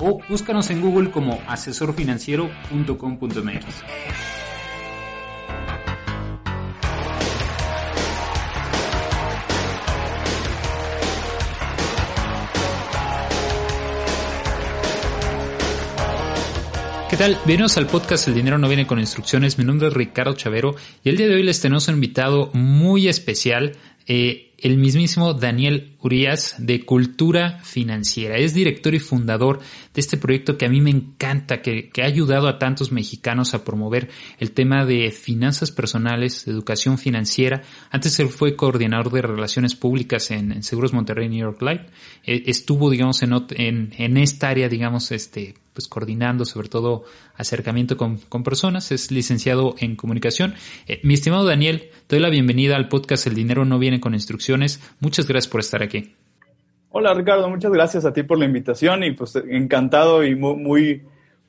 o 0.00 0.20
búscanos 0.28 0.70
en 0.70 0.80
Google 0.80 1.10
como 1.10 1.42
asesorfinanciero.com.mx. 1.48 3.64
¿Qué 17.10 17.16
tal? 17.16 17.32
Bienvenidos 17.44 17.76
al 17.76 17.88
podcast 17.88 18.28
El 18.28 18.34
dinero 18.34 18.58
no 18.58 18.68
viene 18.68 18.86
con 18.86 19.00
instrucciones. 19.00 19.58
Mi 19.58 19.64
nombre 19.64 19.88
es 19.88 19.94
Ricardo 19.94 20.34
Chavero 20.34 20.76
y 21.02 21.08
el 21.08 21.16
día 21.16 21.26
de 21.26 21.34
hoy 21.34 21.42
les 21.42 21.60
tenemos 21.60 21.88
un 21.88 21.94
invitado 21.94 22.50
muy 22.52 23.08
especial. 23.08 23.74
Eh, 24.06 24.47
el 24.58 24.76
mismísimo 24.76 25.34
Daniel 25.34 25.96
Urias 26.00 26.56
de 26.58 26.84
Cultura 26.84 27.60
Financiera. 27.62 28.38
Es 28.38 28.54
director 28.54 28.92
y 28.92 28.98
fundador 28.98 29.60
de 29.94 30.00
este 30.00 30.16
proyecto 30.16 30.58
que 30.58 30.66
a 30.66 30.68
mí 30.68 30.80
me 30.80 30.90
encanta, 30.90 31.62
que, 31.62 31.90
ha 32.02 32.04
ayudado 32.04 32.48
a 32.48 32.58
tantos 32.58 32.90
mexicanos 32.90 33.54
a 33.54 33.64
promover 33.64 34.10
el 34.38 34.50
tema 34.50 34.84
de 34.84 35.12
finanzas 35.12 35.70
personales, 35.70 36.48
educación 36.48 36.98
financiera. 36.98 37.62
Antes 37.90 38.18
él 38.18 38.28
fue 38.28 38.56
coordinador 38.56 39.12
de 39.12 39.22
relaciones 39.22 39.76
públicas 39.76 40.30
en, 40.32 40.62
Seguros 40.64 40.92
Monterrey 40.92 41.28
New 41.28 41.38
York 41.38 41.62
Life. 41.62 41.86
Eh, 42.24 42.42
estuvo, 42.46 42.90
digamos, 42.90 43.22
en, 43.22 43.92
en, 43.96 44.16
esta 44.16 44.48
área, 44.48 44.68
digamos, 44.68 45.12
este, 45.12 45.54
pues 45.72 45.86
coordinando 45.86 46.44
sobre 46.44 46.68
todo 46.68 47.04
acercamiento 47.36 47.96
con, 47.96 48.18
personas, 48.42 48.90
es 48.90 49.12
licenciado 49.12 49.76
en 49.78 49.94
comunicación. 49.94 50.54
Eh, 50.88 51.00
mi 51.04 51.14
estimado 51.14 51.44
Daniel, 51.44 51.90
doy 52.08 52.18
la 52.18 52.30
bienvenida 52.30 52.74
al 52.74 52.88
podcast 52.88 53.28
El 53.28 53.34
dinero 53.34 53.64
no 53.64 53.78
viene 53.78 54.00
con 54.00 54.14
instrucciones. 54.14 54.47
Muchas 55.00 55.26
gracias 55.26 55.50
por 55.50 55.60
estar 55.60 55.82
aquí. 55.82 56.14
Hola 56.90 57.12
Ricardo, 57.12 57.48
muchas 57.50 57.70
gracias 57.70 58.04
a 58.04 58.12
ti 58.12 58.22
por 58.22 58.38
la 58.38 58.46
invitación 58.46 59.04
y 59.04 59.12
pues 59.12 59.36
encantado 59.36 60.24
y 60.24 60.34
muy, 60.34 61.02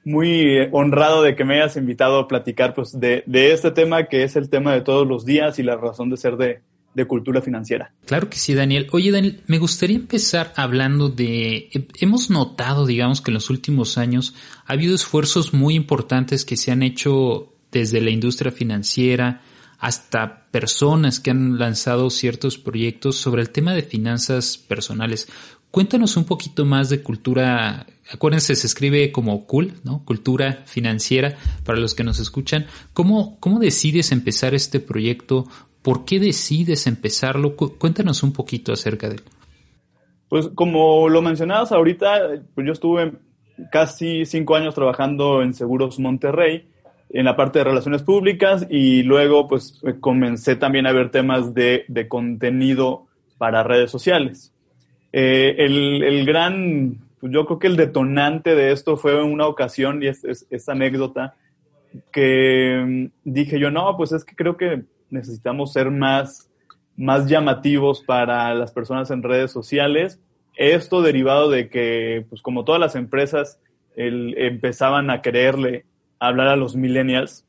muy, 0.04 0.58
honrado 0.72 1.24
de 1.24 1.36
que 1.36 1.46
me 1.46 1.56
hayas 1.56 1.78
invitado 1.78 2.20
a 2.20 2.28
platicar 2.28 2.74
pues 2.74 3.00
de, 3.00 3.24
de 3.26 3.54
este 3.54 3.72
tema 3.72 4.06
que 4.06 4.24
es 4.24 4.36
el 4.36 4.50
tema 4.50 4.74
de 4.74 4.82
todos 4.82 5.08
los 5.08 5.26
días 5.26 5.58
y 5.58 5.64
la 5.64 5.78
razón 5.78 6.10
de 6.10 6.18
ser 6.18 6.36
de, 6.36 6.62
de 6.94 7.06
cultura 7.06 7.42
financiera. 7.42 7.94
Claro 8.06 8.30
que 8.30 8.38
sí, 8.38 8.54
Daniel. 8.54 8.88
Oye, 8.92 9.12
Daniel, 9.12 9.42
me 9.48 9.60
gustaría 9.60 9.96
empezar 9.96 10.54
hablando 10.56 11.10
de, 11.10 11.70
hemos 12.00 12.30
notado, 12.30 12.86
digamos, 12.86 13.22
que 13.22 13.32
en 13.32 13.36
los 13.36 13.50
últimos 13.50 13.98
años 13.98 14.36
ha 14.66 14.74
habido 14.74 14.96
esfuerzos 14.96 15.54
muy 15.54 15.76
importantes 15.76 16.46
que 16.46 16.58
se 16.58 16.72
han 16.72 16.84
hecho 16.84 17.54
desde 17.72 18.02
la 18.02 18.10
industria 18.10 18.52
financiera 18.52 19.42
hasta 19.80 20.46
personas 20.52 21.20
que 21.20 21.32
han 21.32 21.58
lanzado 21.58 22.10
ciertos 22.10 22.58
proyectos 22.58 23.16
sobre 23.16 23.42
el 23.42 23.50
tema 23.50 23.74
de 23.74 23.82
finanzas 23.82 24.58
personales. 24.58 25.28
Cuéntanos 25.72 26.18
un 26.18 26.26
poquito 26.26 26.66
más 26.66 26.90
de 26.90 27.04
cultura, 27.04 27.86
acuérdense, 28.12 28.56
se 28.56 28.68
escribe 28.68 29.12
como 29.12 29.46
cool, 29.46 29.74
¿no? 29.84 30.04
Cultura 30.04 30.64
financiera 30.66 31.38
para 31.64 31.80
los 31.80 31.94
que 31.94 32.04
nos 32.04 32.20
escuchan. 32.20 32.66
¿Cómo, 32.94 33.40
cómo 33.40 33.60
decides 33.60 34.12
empezar 34.12 34.54
este 34.54 34.80
proyecto? 34.80 35.48
¿Por 35.82 36.06
qué 36.06 36.20
decides 36.20 36.88
empezarlo? 36.88 37.56
Cuéntanos 37.56 38.24
un 38.24 38.34
poquito 38.34 38.74
acerca 38.74 39.10
de 39.10 39.16
él. 39.16 39.24
Pues 40.28 40.50
como 40.54 41.08
lo 41.08 41.22
mencionabas 41.22 41.72
ahorita, 41.72 42.44
pues 42.54 42.68
yo 42.68 42.74
estuve 42.74 43.14
casi 43.72 44.26
cinco 44.26 44.56
años 44.56 44.76
trabajando 44.76 45.42
en 45.42 45.54
Seguros 45.54 46.00
Monterrey, 46.00 46.69
en 47.12 47.26
la 47.26 47.36
parte 47.36 47.60
de 47.60 47.66
relaciones 47.66 48.04
públicas, 48.04 48.68
y 48.70 49.04
luego 49.04 49.48
pues 49.48 49.82
comencé 50.00 50.56
también 50.56 50.86
a 50.86 50.92
ver 50.92 51.10
temas 51.10 51.54
de, 51.54 51.86
contenido 52.08 53.08
para 53.38 53.64
redes 53.64 53.90
sociales. 53.90 54.54
Eh, 55.12 55.56
el, 55.58 56.26
gran, 56.26 56.98
pues 57.20 57.34
yo 57.34 57.46
creo 57.46 57.60
que 57.60 57.68
el 57.68 57.78
detonante 57.78 58.54
de 58.54 58.72
esto 58.72 58.96
fue 58.96 59.24
una 59.24 59.48
ocasión, 59.48 60.04
y 60.04 60.08
es, 60.08 60.70
anécdota, 60.70 61.36
que 62.12 62.84
mm, 62.86 63.06
dije 63.24 63.60
yo, 63.60 63.72
no, 63.72 63.98
pues 63.98 64.12
es 64.12 64.24
que 64.24 64.36
creo 64.36 64.56
que 64.56 64.84
necesitamos 65.10 65.74
ser 65.74 65.90
más, 65.90 66.52
más 66.96 67.28
llamativos 67.28 68.04
para 68.04 68.54
las 68.54 68.72
personas 68.72 69.10
en 69.10 69.24
redes 69.24 69.52
sociales. 69.52 70.20
Esto 70.56 71.02
derivado 71.02 71.50
de 71.50 71.70
que, 71.70 72.26
pues 72.30 72.44
como 72.44 72.66
todas 72.66 72.82
las 72.82 72.96
empresas, 72.96 73.60
empezaban 73.96 75.10
a 75.10 75.22
quererle 75.22 75.86
hablar 76.20 76.48
a 76.48 76.56
los 76.56 76.76
millennials, 76.76 77.46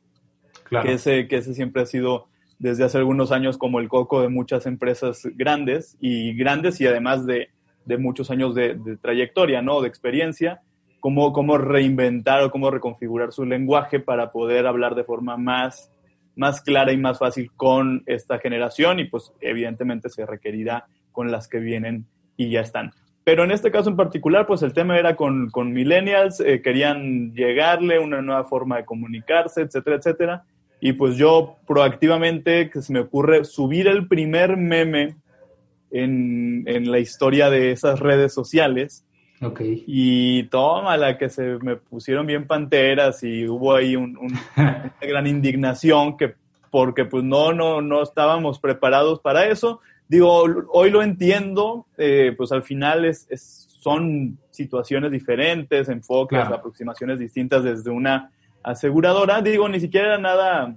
que, 0.69 0.93
ese, 0.93 1.29
que 1.29 1.37
ese 1.37 1.55
siempre 1.55 1.83
ha 1.83 1.87
sido 1.87 2.29
desde 2.59 2.85
hace 2.85 2.99
algunos 2.99 3.33
años 3.33 3.59
como 3.59 3.81
el 3.81 3.89
coco 3.89 4.23
de 4.23 4.29
muchas 4.29 4.67
empresas 4.67 5.27
grandes 5.35 5.97
y 6.01 6.35
grandes 6.35 6.81
y 6.81 6.87
además 6.87 7.27
de, 7.27 7.49
muchos 7.99 8.31
años 8.31 8.55
de, 8.55 8.79
trayectoria, 9.01 9.63
¿no? 9.63 9.81
De 9.81 9.89
experiencia, 9.89 10.61
cómo, 11.01 11.33
cómo 11.33 11.59
reinventar 11.59 12.43
o 12.43 12.51
cómo 12.51 12.71
reconfigurar 12.71 13.33
su 13.33 13.45
lenguaje 13.45 13.99
para 13.99 14.31
poder 14.31 14.67
hablar 14.67 14.95
de 14.95 15.05
forma 15.05 15.37
más 15.37 15.91
más 16.37 16.63
clara 16.63 16.93
y 16.93 16.97
más 16.97 17.19
fácil 17.19 17.51
con 17.55 18.03
esta 18.07 18.39
generación 18.39 18.99
y 18.99 19.05
pues 19.05 19.33
evidentemente 19.41 20.09
se 20.09 20.25
requerirá 20.25 20.87
con 21.13 21.31
las 21.31 21.49
que 21.49 21.59
vienen 21.59 22.07
y 22.37 22.51
ya 22.51 22.61
están. 22.61 22.93
Pero 23.25 23.45
en 23.45 23.51
este 23.51 23.71
caso 23.71 23.91
en 23.91 23.97
particular, 23.97 24.47
pues 24.47 24.63
el 24.63 24.73
tema 24.73 24.99
era 24.99 25.15
con, 25.15 25.51
con 25.51 25.73
millennials, 25.73 26.41
eh, 26.41 26.63
querían 26.63 27.35
llegarle 27.35 27.99
una 27.99 28.23
nueva 28.23 28.45
forma 28.45 28.79
de 28.79 28.85
comunicarse, 28.85 29.63
etcétera, 29.63 29.97
etcétera. 29.97 30.45
Y 30.81 30.95
pues 30.95 31.17
yo 31.17 31.57
proactivamente, 31.67 32.71
que 32.71 32.81
se 32.81 32.93
me 32.93 33.01
ocurre 33.01 33.45
subir 33.45 33.87
el 33.87 34.09
primer 34.09 34.57
meme 34.57 35.17
en, 35.91 36.65
en 36.67 36.91
la 36.91 36.99
historia 36.99 37.51
de 37.51 37.73
esas 37.73 38.01
redes 38.01 38.33
sociales, 38.33 39.05
Okay. 39.43 39.85
Y 39.87 40.43
toma 40.45 40.99
la 40.99 41.17
que 41.17 41.31
se 41.31 41.59
me 41.63 41.77
pusieron 41.77 42.27
bien 42.27 42.47
panteras 42.47 43.23
y 43.23 43.49
hubo 43.49 43.75
ahí 43.75 43.97
un, 43.97 44.19
una 44.57 44.95
gran 45.01 45.27
indignación 45.27 46.19
que 46.19 46.35
porque 46.71 47.05
pues 47.05 47.25
no, 47.25 47.53
no, 47.53 47.81
no 47.81 48.03
estábamos 48.03 48.61
preparados 48.61 49.21
para 49.21 49.47
eso. 49.47 49.81
Digo, 50.11 50.43
hoy 50.73 50.91
lo 50.91 51.05
entiendo, 51.05 51.87
eh, 51.97 52.35
pues 52.37 52.51
al 52.51 52.65
final 52.65 53.05
es, 53.05 53.29
son 53.81 54.39
situaciones 54.51 55.13
diferentes, 55.13 55.89
enfoques, 55.89 56.41
aproximaciones 56.41 57.21
distintas 57.21 57.63
desde 57.63 57.91
una 57.91 58.33
aseguradora. 58.65 59.41
Digo, 59.41 59.69
ni 59.69 59.79
siquiera 59.79 60.09
era 60.09 60.19
nada, 60.19 60.77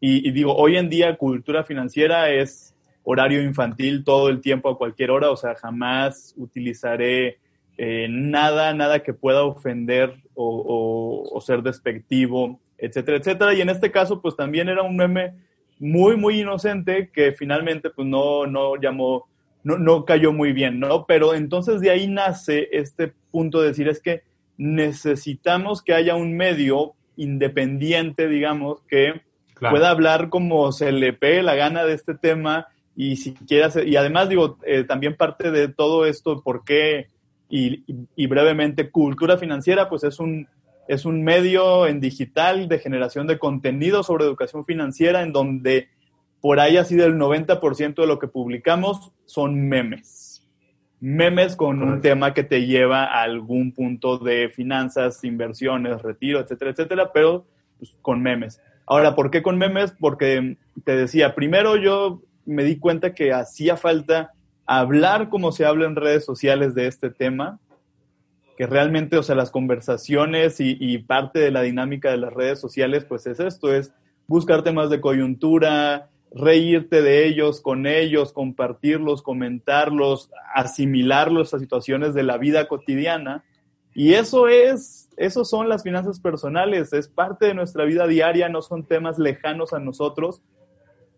y, 0.00 0.28
y 0.28 0.32
digo, 0.32 0.54
hoy 0.54 0.76
en 0.76 0.90
día 0.90 1.16
cultura 1.16 1.64
financiera 1.64 2.28
es 2.28 2.74
horario 3.04 3.42
infantil 3.42 4.04
todo 4.04 4.28
el 4.28 4.42
tiempo 4.42 4.68
a 4.68 4.76
cualquier 4.76 5.10
hora, 5.10 5.30
o 5.30 5.36
sea, 5.38 5.54
jamás 5.54 6.34
utilizaré 6.36 7.38
eh, 7.76 8.06
nada, 8.10 8.74
nada 8.74 9.02
que 9.02 9.14
pueda 9.14 9.44
ofender 9.44 10.14
o, 10.34 11.40
ser 11.44 11.62
despectivo, 11.62 12.60
etcétera, 12.78 13.16
etcétera. 13.16 13.54
Y 13.54 13.62
en 13.62 13.70
este 13.70 13.90
caso, 13.90 14.20
pues 14.20 14.36
también 14.36 14.68
era 14.68 14.82
un 14.82 14.94
meme 14.94 15.34
muy, 15.84 16.16
muy 16.16 16.40
inocente 16.40 17.10
que 17.12 17.32
finalmente, 17.32 17.90
pues 17.90 18.08
no, 18.08 18.46
no 18.46 18.76
llamó, 18.76 19.26
no, 19.62 19.78
no 19.78 20.04
cayó 20.04 20.32
muy 20.32 20.52
bien, 20.52 20.80
¿no? 20.80 21.04
Pero 21.06 21.34
entonces 21.34 21.80
de 21.80 21.90
ahí 21.90 22.06
nace 22.06 22.68
este 22.72 23.12
punto 23.30 23.60
de 23.60 23.68
decir 23.68 23.88
es 23.88 24.00
que 24.00 24.22
necesitamos 24.56 25.82
que 25.82 25.94
haya 25.94 26.14
un 26.14 26.36
medio 26.36 26.94
independiente, 27.16 28.28
digamos, 28.28 28.80
que 28.88 29.20
pueda 29.58 29.90
hablar 29.90 30.30
como 30.30 30.72
se 30.72 30.90
le 30.90 31.12
pegue 31.12 31.42
la 31.42 31.54
gana 31.54 31.84
de 31.84 31.94
este 31.94 32.14
tema 32.14 32.66
y 32.96 33.16
si 33.16 33.34
quiere 33.34 33.64
hacer, 33.64 33.88
y 33.88 33.96
además 33.96 34.28
digo, 34.28 34.58
eh, 34.64 34.84
también 34.84 35.16
parte 35.16 35.50
de 35.50 35.68
todo 35.68 36.06
esto, 36.06 36.42
¿por 36.42 36.64
qué 36.64 37.08
y, 37.48 38.26
brevemente, 38.26 38.90
cultura 38.90 39.38
financiera, 39.38 39.88
pues 39.88 40.02
es 40.02 40.18
un, 40.18 40.48
es 40.88 41.04
un 41.04 41.22
medio 41.22 41.86
en 41.86 42.00
digital 42.00 42.68
de 42.68 42.78
generación 42.78 43.26
de 43.26 43.38
contenido 43.38 44.02
sobre 44.02 44.24
educación 44.24 44.64
financiera 44.64 45.22
en 45.22 45.32
donde 45.32 45.88
por 46.40 46.60
ahí 46.60 46.76
así 46.76 46.94
del 46.94 47.14
90% 47.14 47.94
de 47.94 48.06
lo 48.06 48.18
que 48.18 48.28
publicamos 48.28 49.12
son 49.24 49.68
memes. 49.68 50.46
Memes 51.00 51.56
con 51.56 51.82
un 51.82 52.00
tema 52.00 52.34
que 52.34 52.44
te 52.44 52.66
lleva 52.66 53.04
a 53.04 53.22
algún 53.22 53.72
punto 53.72 54.18
de 54.18 54.48
finanzas, 54.48 55.22
inversiones, 55.24 56.02
retiro, 56.02 56.40
etcétera, 56.40 56.70
etcétera, 56.70 57.12
pero 57.12 57.46
pues, 57.78 57.96
con 58.00 58.22
memes. 58.22 58.60
Ahora, 58.86 59.14
¿por 59.14 59.30
qué 59.30 59.42
con 59.42 59.58
memes? 59.58 59.92
Porque 59.98 60.56
te 60.84 60.96
decía, 60.96 61.34
primero 61.34 61.76
yo 61.76 62.22
me 62.44 62.64
di 62.64 62.78
cuenta 62.78 63.14
que 63.14 63.32
hacía 63.32 63.76
falta 63.76 64.32
hablar 64.66 65.28
como 65.28 65.52
se 65.52 65.64
habla 65.64 65.86
en 65.86 65.96
redes 65.96 66.24
sociales 66.24 66.74
de 66.74 66.86
este 66.86 67.10
tema 67.10 67.58
que 68.56 68.66
realmente, 68.66 69.16
o 69.16 69.22
sea, 69.22 69.34
las 69.34 69.50
conversaciones 69.50 70.60
y, 70.60 70.76
y, 70.78 70.98
parte 70.98 71.40
de 71.40 71.50
la 71.50 71.62
dinámica 71.62 72.10
de 72.10 72.18
las 72.18 72.32
redes 72.32 72.60
sociales, 72.60 73.04
pues 73.04 73.26
es 73.26 73.40
esto, 73.40 73.74
es 73.74 73.92
buscar 74.26 74.62
temas 74.62 74.90
de 74.90 75.00
coyuntura, 75.00 76.08
reírte 76.34 77.00
de 77.00 77.26
ellos, 77.26 77.60
con 77.60 77.86
ellos, 77.86 78.32
compartirlos, 78.32 79.22
comentarlos, 79.22 80.30
asimilarlos 80.54 81.54
a 81.54 81.58
situaciones 81.58 82.14
de 82.14 82.24
la 82.24 82.38
vida 82.38 82.66
cotidiana. 82.66 83.44
Y 83.94 84.14
eso 84.14 84.48
es, 84.48 85.08
eso 85.16 85.44
son 85.44 85.68
las 85.68 85.84
finanzas 85.84 86.18
personales, 86.18 86.92
es 86.92 87.08
parte 87.08 87.46
de 87.46 87.54
nuestra 87.54 87.84
vida 87.84 88.08
diaria, 88.08 88.48
no 88.48 88.62
son 88.62 88.84
temas 88.84 89.18
lejanos 89.18 89.72
a 89.72 89.78
nosotros. 89.78 90.42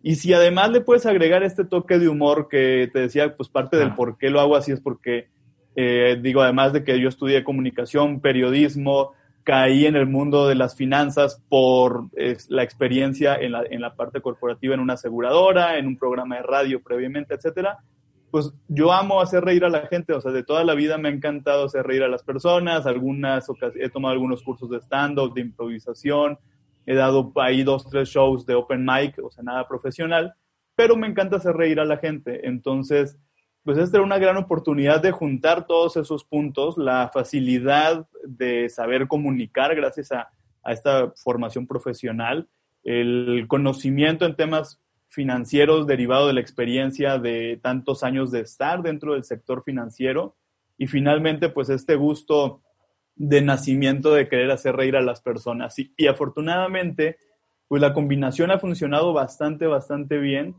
Y 0.02 0.16
si 0.16 0.34
además 0.34 0.70
le 0.70 0.82
puedes 0.82 1.06
agregar 1.06 1.42
este 1.42 1.64
toque 1.64 1.98
de 1.98 2.08
humor 2.08 2.48
que 2.50 2.90
te 2.92 3.00
decía, 3.00 3.34
pues 3.34 3.48
parte 3.48 3.78
del 3.78 3.94
por 3.94 4.18
qué 4.18 4.28
lo 4.28 4.40
hago 4.40 4.54
así 4.54 4.72
es 4.72 4.80
porque 4.80 5.28
eh, 5.76 6.18
digo, 6.20 6.40
además 6.40 6.72
de 6.72 6.82
que 6.82 6.98
yo 6.98 7.08
estudié 7.10 7.44
comunicación, 7.44 8.20
periodismo, 8.20 9.12
caí 9.44 9.86
en 9.86 9.94
el 9.94 10.06
mundo 10.06 10.48
de 10.48 10.54
las 10.54 10.74
finanzas 10.74 11.40
por 11.50 12.08
la 12.48 12.62
experiencia 12.64 13.36
en 13.36 13.52
la, 13.52 13.62
en 13.70 13.80
la, 13.82 13.94
parte 13.94 14.20
corporativa 14.20 14.74
en 14.74 14.80
una 14.80 14.94
aseguradora, 14.94 15.78
en 15.78 15.86
un 15.86 15.98
programa 15.98 16.36
de 16.36 16.42
radio 16.42 16.82
previamente, 16.82 17.34
etcétera. 17.34 17.78
Pues 18.30 18.52
yo 18.68 18.90
amo 18.90 19.20
hacer 19.20 19.44
reír 19.44 19.64
a 19.64 19.68
la 19.68 19.86
gente, 19.86 20.14
o 20.14 20.20
sea, 20.20 20.32
de 20.32 20.42
toda 20.42 20.64
la 20.64 20.74
vida 20.74 20.98
me 20.98 21.10
ha 21.10 21.12
encantado 21.12 21.66
hacer 21.66 21.86
reír 21.86 22.02
a 22.02 22.08
las 22.08 22.24
personas, 22.24 22.86
algunas 22.86 23.46
he 23.78 23.88
tomado 23.90 24.14
algunos 24.14 24.42
cursos 24.42 24.68
de 24.70 24.78
stand-up, 24.78 25.32
de 25.34 25.42
improvisación, 25.42 26.38
he 26.86 26.94
dado 26.94 27.32
ahí 27.36 27.62
dos, 27.62 27.88
tres 27.88 28.08
shows 28.08 28.46
de 28.46 28.54
open 28.54 28.84
mic, 28.84 29.16
o 29.22 29.30
sea, 29.30 29.44
nada 29.44 29.68
profesional, 29.68 30.34
pero 30.74 30.96
me 30.96 31.06
encanta 31.06 31.36
hacer 31.36 31.54
reír 31.54 31.80
a 31.80 31.84
la 31.84 31.98
gente. 31.98 32.48
Entonces, 32.48 33.16
pues 33.66 33.78
esta 33.78 33.96
era 33.96 34.06
una 34.06 34.18
gran 34.18 34.36
oportunidad 34.36 35.02
de 35.02 35.10
juntar 35.10 35.66
todos 35.66 35.96
esos 35.96 36.22
puntos, 36.22 36.78
la 36.78 37.10
facilidad 37.12 38.06
de 38.22 38.68
saber 38.68 39.08
comunicar 39.08 39.74
gracias 39.74 40.12
a, 40.12 40.30
esta 40.66 41.12
formación 41.16 41.66
profesional, 41.66 42.48
el 42.84 43.46
conocimiento 43.48 44.24
en 44.24 44.36
temas 44.36 44.80
financieros 45.08 45.88
derivado 45.88 46.28
de 46.28 46.34
la 46.34 46.40
experiencia 46.40 47.18
de 47.18 47.58
tantos 47.60 48.04
años 48.04 48.30
de 48.30 48.40
estar 48.40 48.82
dentro 48.82 49.14
del 49.14 49.24
sector 49.24 49.64
financiero 49.64 50.36
y 50.78 50.86
finalmente 50.86 51.48
pues 51.48 51.68
este 51.68 51.96
gusto 51.96 52.62
de 53.16 53.42
nacimiento 53.42 54.14
de 54.14 54.28
querer 54.28 54.52
hacer 54.52 54.76
reír 54.76 54.94
a 54.94 55.02
las 55.02 55.20
personas. 55.20 55.76
Y, 55.80 55.92
y 55.96 56.06
afortunadamente 56.06 57.18
pues 57.66 57.82
la 57.82 57.92
combinación 57.92 58.52
ha 58.52 58.60
funcionado 58.60 59.12
bastante, 59.12 59.66
bastante 59.66 60.18
bien 60.18 60.54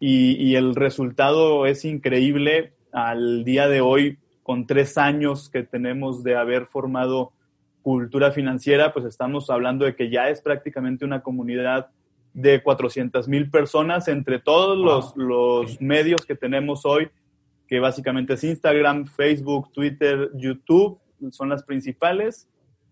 y, 0.00 0.54
el 0.54 0.74
resultado 0.74 1.66
es 1.66 1.84
increíble. 1.84 2.72
Al 2.92 3.44
día 3.44 3.68
de 3.68 3.80
hoy, 3.80 4.18
con 4.42 4.66
tres 4.66 4.96
años 4.96 5.50
que 5.50 5.62
tenemos 5.62 6.22
de 6.22 6.36
haber 6.36 6.66
formado 6.66 7.32
cultura 7.82 8.32
financiera, 8.32 8.92
pues 8.92 9.04
estamos 9.04 9.50
hablando 9.50 9.84
de 9.84 9.94
que 9.94 10.10
ya 10.10 10.28
es 10.28 10.40
prácticamente 10.40 11.04
una 11.04 11.22
comunidad 11.22 11.88
de 12.32 12.62
400 12.62 13.28
mil 13.28 13.50
personas 13.50 14.08
entre 14.08 14.38
todos 14.38 14.78
los, 14.78 15.16
los, 15.16 15.80
medios 15.80 16.24
que 16.26 16.34
tenemos 16.34 16.84
hoy, 16.84 17.08
que 17.66 17.80
básicamente 17.80 18.34
es 18.34 18.44
Instagram, 18.44 19.06
Facebook, 19.06 19.72
Twitter, 19.72 20.30
YouTube, 20.34 20.98
son 21.30 21.48
las 21.48 21.64
principales. 21.64 22.48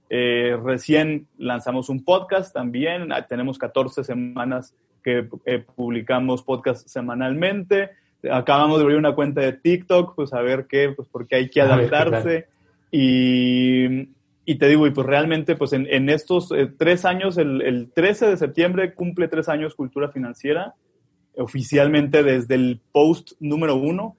Eh, 0.08 0.56
recién 0.62 1.26
lanzamos 1.36 1.88
un 1.88 2.04
podcast 2.04 2.52
también, 2.52 3.08
tenemos 3.28 3.58
14 3.58 4.04
semanas 4.04 4.74
que 5.06 5.28
eh, 5.44 5.64
publicamos 5.76 6.42
podcast 6.42 6.88
semanalmente. 6.88 7.90
Acabamos 8.28 8.78
de 8.78 8.82
abrir 8.82 8.98
una 8.98 9.14
cuenta 9.14 9.40
de 9.40 9.52
TikTok, 9.52 10.16
pues 10.16 10.32
a 10.32 10.40
ver 10.40 10.66
qué, 10.68 10.88
pues 10.96 11.06
porque 11.08 11.36
hay 11.36 11.48
que 11.48 11.60
adaptarse. 11.60 12.48
y, 12.90 14.08
y, 14.44 14.54
te 14.56 14.66
digo, 14.66 14.84
y 14.84 14.90
pues 14.90 15.06
realmente, 15.06 15.54
pues 15.54 15.72
en, 15.74 15.86
en 15.88 16.10
estos 16.10 16.50
eh, 16.50 16.68
tres 16.76 17.04
años, 17.04 17.38
el, 17.38 17.62
el 17.62 17.92
13 17.92 18.30
de 18.30 18.36
septiembre 18.36 18.94
cumple 18.94 19.28
tres 19.28 19.48
años 19.48 19.76
Cultura 19.76 20.08
Financiera, 20.08 20.74
oficialmente 21.36 22.24
desde 22.24 22.56
el 22.56 22.80
post 22.90 23.34
número 23.38 23.76
uno. 23.76 24.16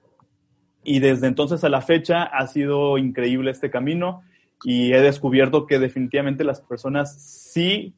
Y 0.84 1.00
desde 1.00 1.26
entonces 1.26 1.62
a 1.64 1.68
la 1.68 1.82
fecha 1.82 2.22
ha 2.22 2.46
sido 2.46 2.96
increíble 2.96 3.50
este 3.50 3.68
camino 3.68 4.22
y 4.64 4.94
he 4.94 5.02
descubierto 5.02 5.66
que 5.66 5.78
definitivamente 5.78 6.44
las 6.44 6.62
personas 6.62 7.20
sí 7.20 7.92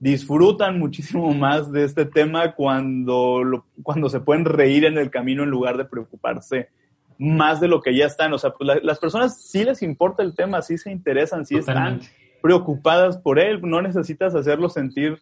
disfrutan 0.00 0.78
muchísimo 0.78 1.32
más 1.34 1.70
de 1.70 1.84
este 1.84 2.06
tema 2.06 2.54
cuando, 2.54 3.66
cuando 3.82 4.08
se 4.08 4.18
pueden 4.18 4.46
reír 4.46 4.86
en 4.86 4.98
el 4.98 5.10
camino 5.10 5.44
en 5.44 5.50
lugar 5.50 5.76
de 5.76 5.84
preocuparse 5.84 6.70
más 7.18 7.60
de 7.60 7.68
lo 7.68 7.82
que 7.82 7.94
ya 7.94 8.06
están. 8.06 8.32
O 8.32 8.38
sea, 8.38 8.50
pues 8.50 8.82
las 8.82 8.98
personas 8.98 9.40
sí 9.40 9.62
les 9.62 9.82
importa 9.82 10.22
el 10.22 10.34
tema, 10.34 10.62
sí 10.62 10.78
se 10.78 10.90
interesan, 10.90 11.44
sí 11.44 11.56
están 11.56 12.00
preocupadas 12.42 13.18
por 13.18 13.38
él. 13.38 13.60
No 13.62 13.82
necesitas 13.82 14.34
hacerlos 14.34 14.72
sentir 14.72 15.20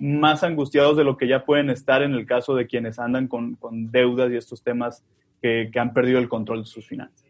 más 0.00 0.42
angustiados 0.42 0.96
de 0.96 1.04
lo 1.04 1.16
que 1.16 1.28
ya 1.28 1.44
pueden 1.44 1.70
estar 1.70 2.02
en 2.02 2.12
el 2.12 2.26
caso 2.26 2.54
de 2.56 2.66
quienes 2.66 2.98
andan 2.98 3.28
con, 3.28 3.54
con 3.54 3.92
deudas 3.92 4.30
y 4.32 4.36
estos 4.36 4.62
temas 4.62 5.04
que, 5.40 5.70
que 5.72 5.78
han 5.78 5.94
perdido 5.94 6.18
el 6.18 6.28
control 6.28 6.64
de 6.64 6.66
sus 6.66 6.84
finanzas. 6.84 7.24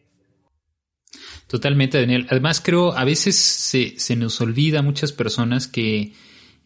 Totalmente, 1.46 2.00
Daniel. 2.00 2.26
Además, 2.30 2.62
creo, 2.64 2.92
a 2.92 3.04
veces 3.04 3.36
se, 3.36 4.00
se 4.00 4.16
nos 4.16 4.40
olvida 4.40 4.80
a 4.80 4.82
muchas 4.82 5.12
personas 5.12 5.68
que 5.68 6.12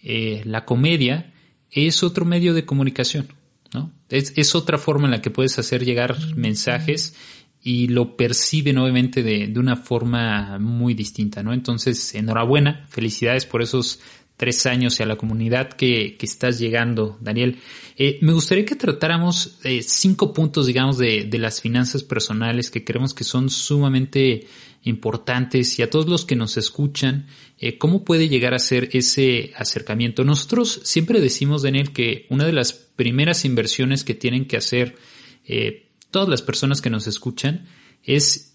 eh, 0.02 0.43
la 0.44 0.64
comedia 0.64 1.32
es 1.70 2.02
otro 2.02 2.25
medio 2.25 2.55
de 2.55 2.64
comunicación, 2.64 3.29
¿no? 3.73 3.93
Es, 4.08 4.32
es, 4.37 4.55
otra 4.55 4.79
forma 4.79 5.06
en 5.06 5.12
la 5.12 5.23
que 5.23 5.31
puedes 5.31 5.58
hacer 5.58 5.85
llegar 5.85 6.17
mensajes 6.35 7.14
y 7.62 7.88
lo 7.88 8.17
perciben 8.17 8.79
obviamente 8.79 9.23
de, 9.23 9.47
de, 9.47 9.61
una 9.61 9.76
forma 9.76 10.58
muy 10.58 10.94
distinta, 10.94 11.43
¿no? 11.43 11.52
Entonces, 11.52 12.14
enhorabuena, 12.14 12.87
felicidades 12.88 13.47
por 13.47 13.62
esos 13.62 14.00
tres 14.41 14.64
años 14.64 14.99
y 14.99 15.02
a 15.02 15.06
la 15.06 15.17
comunidad 15.17 15.69
que, 15.69 16.17
que 16.17 16.25
estás 16.25 16.58
llegando, 16.58 17.19
Daniel. 17.20 17.58
Eh, 17.94 18.19
me 18.23 18.32
gustaría 18.32 18.64
que 18.64 18.75
tratáramos 18.75 19.58
eh, 19.64 19.82
cinco 19.82 20.32
puntos, 20.32 20.67
digamos, 20.67 20.96
de, 20.96 21.25
de, 21.25 21.38
las 21.38 21.61
finanzas 21.61 22.03
personales 22.03 22.70
que 22.70 22.82
creemos 22.82 23.12
que 23.12 23.23
son 23.23 23.50
sumamente 23.50 24.46
importantes 24.82 25.79
y 25.79 25.82
a 25.82 25.91
todos 25.91 26.06
los 26.06 26.25
que 26.25 26.37
nos 26.37 26.56
escuchan, 26.56 27.27
eh, 27.59 27.79
¿cómo 27.79 28.05
puede 28.05 28.29
llegar 28.29 28.55
a 28.55 28.59
ser 28.59 28.88
ese 28.93 29.53
acercamiento? 29.56 30.25
Nosotros 30.25 30.81
siempre 30.85 31.21
decimos, 31.21 31.62
Daniel, 31.62 31.93
que 31.93 32.27
una 32.31 32.47
de 32.47 32.53
las 32.53 32.73
primeras 32.73 33.44
inversiones 33.44 34.05
que 34.05 34.15
tienen 34.15 34.47
que 34.47 34.56
hacer 34.56 34.97
eh, 35.44 35.88
todas 36.11 36.29
las 36.29 36.43
personas 36.43 36.81
que 36.81 36.91
nos 36.91 37.06
escuchan 37.06 37.67
es 38.03 38.50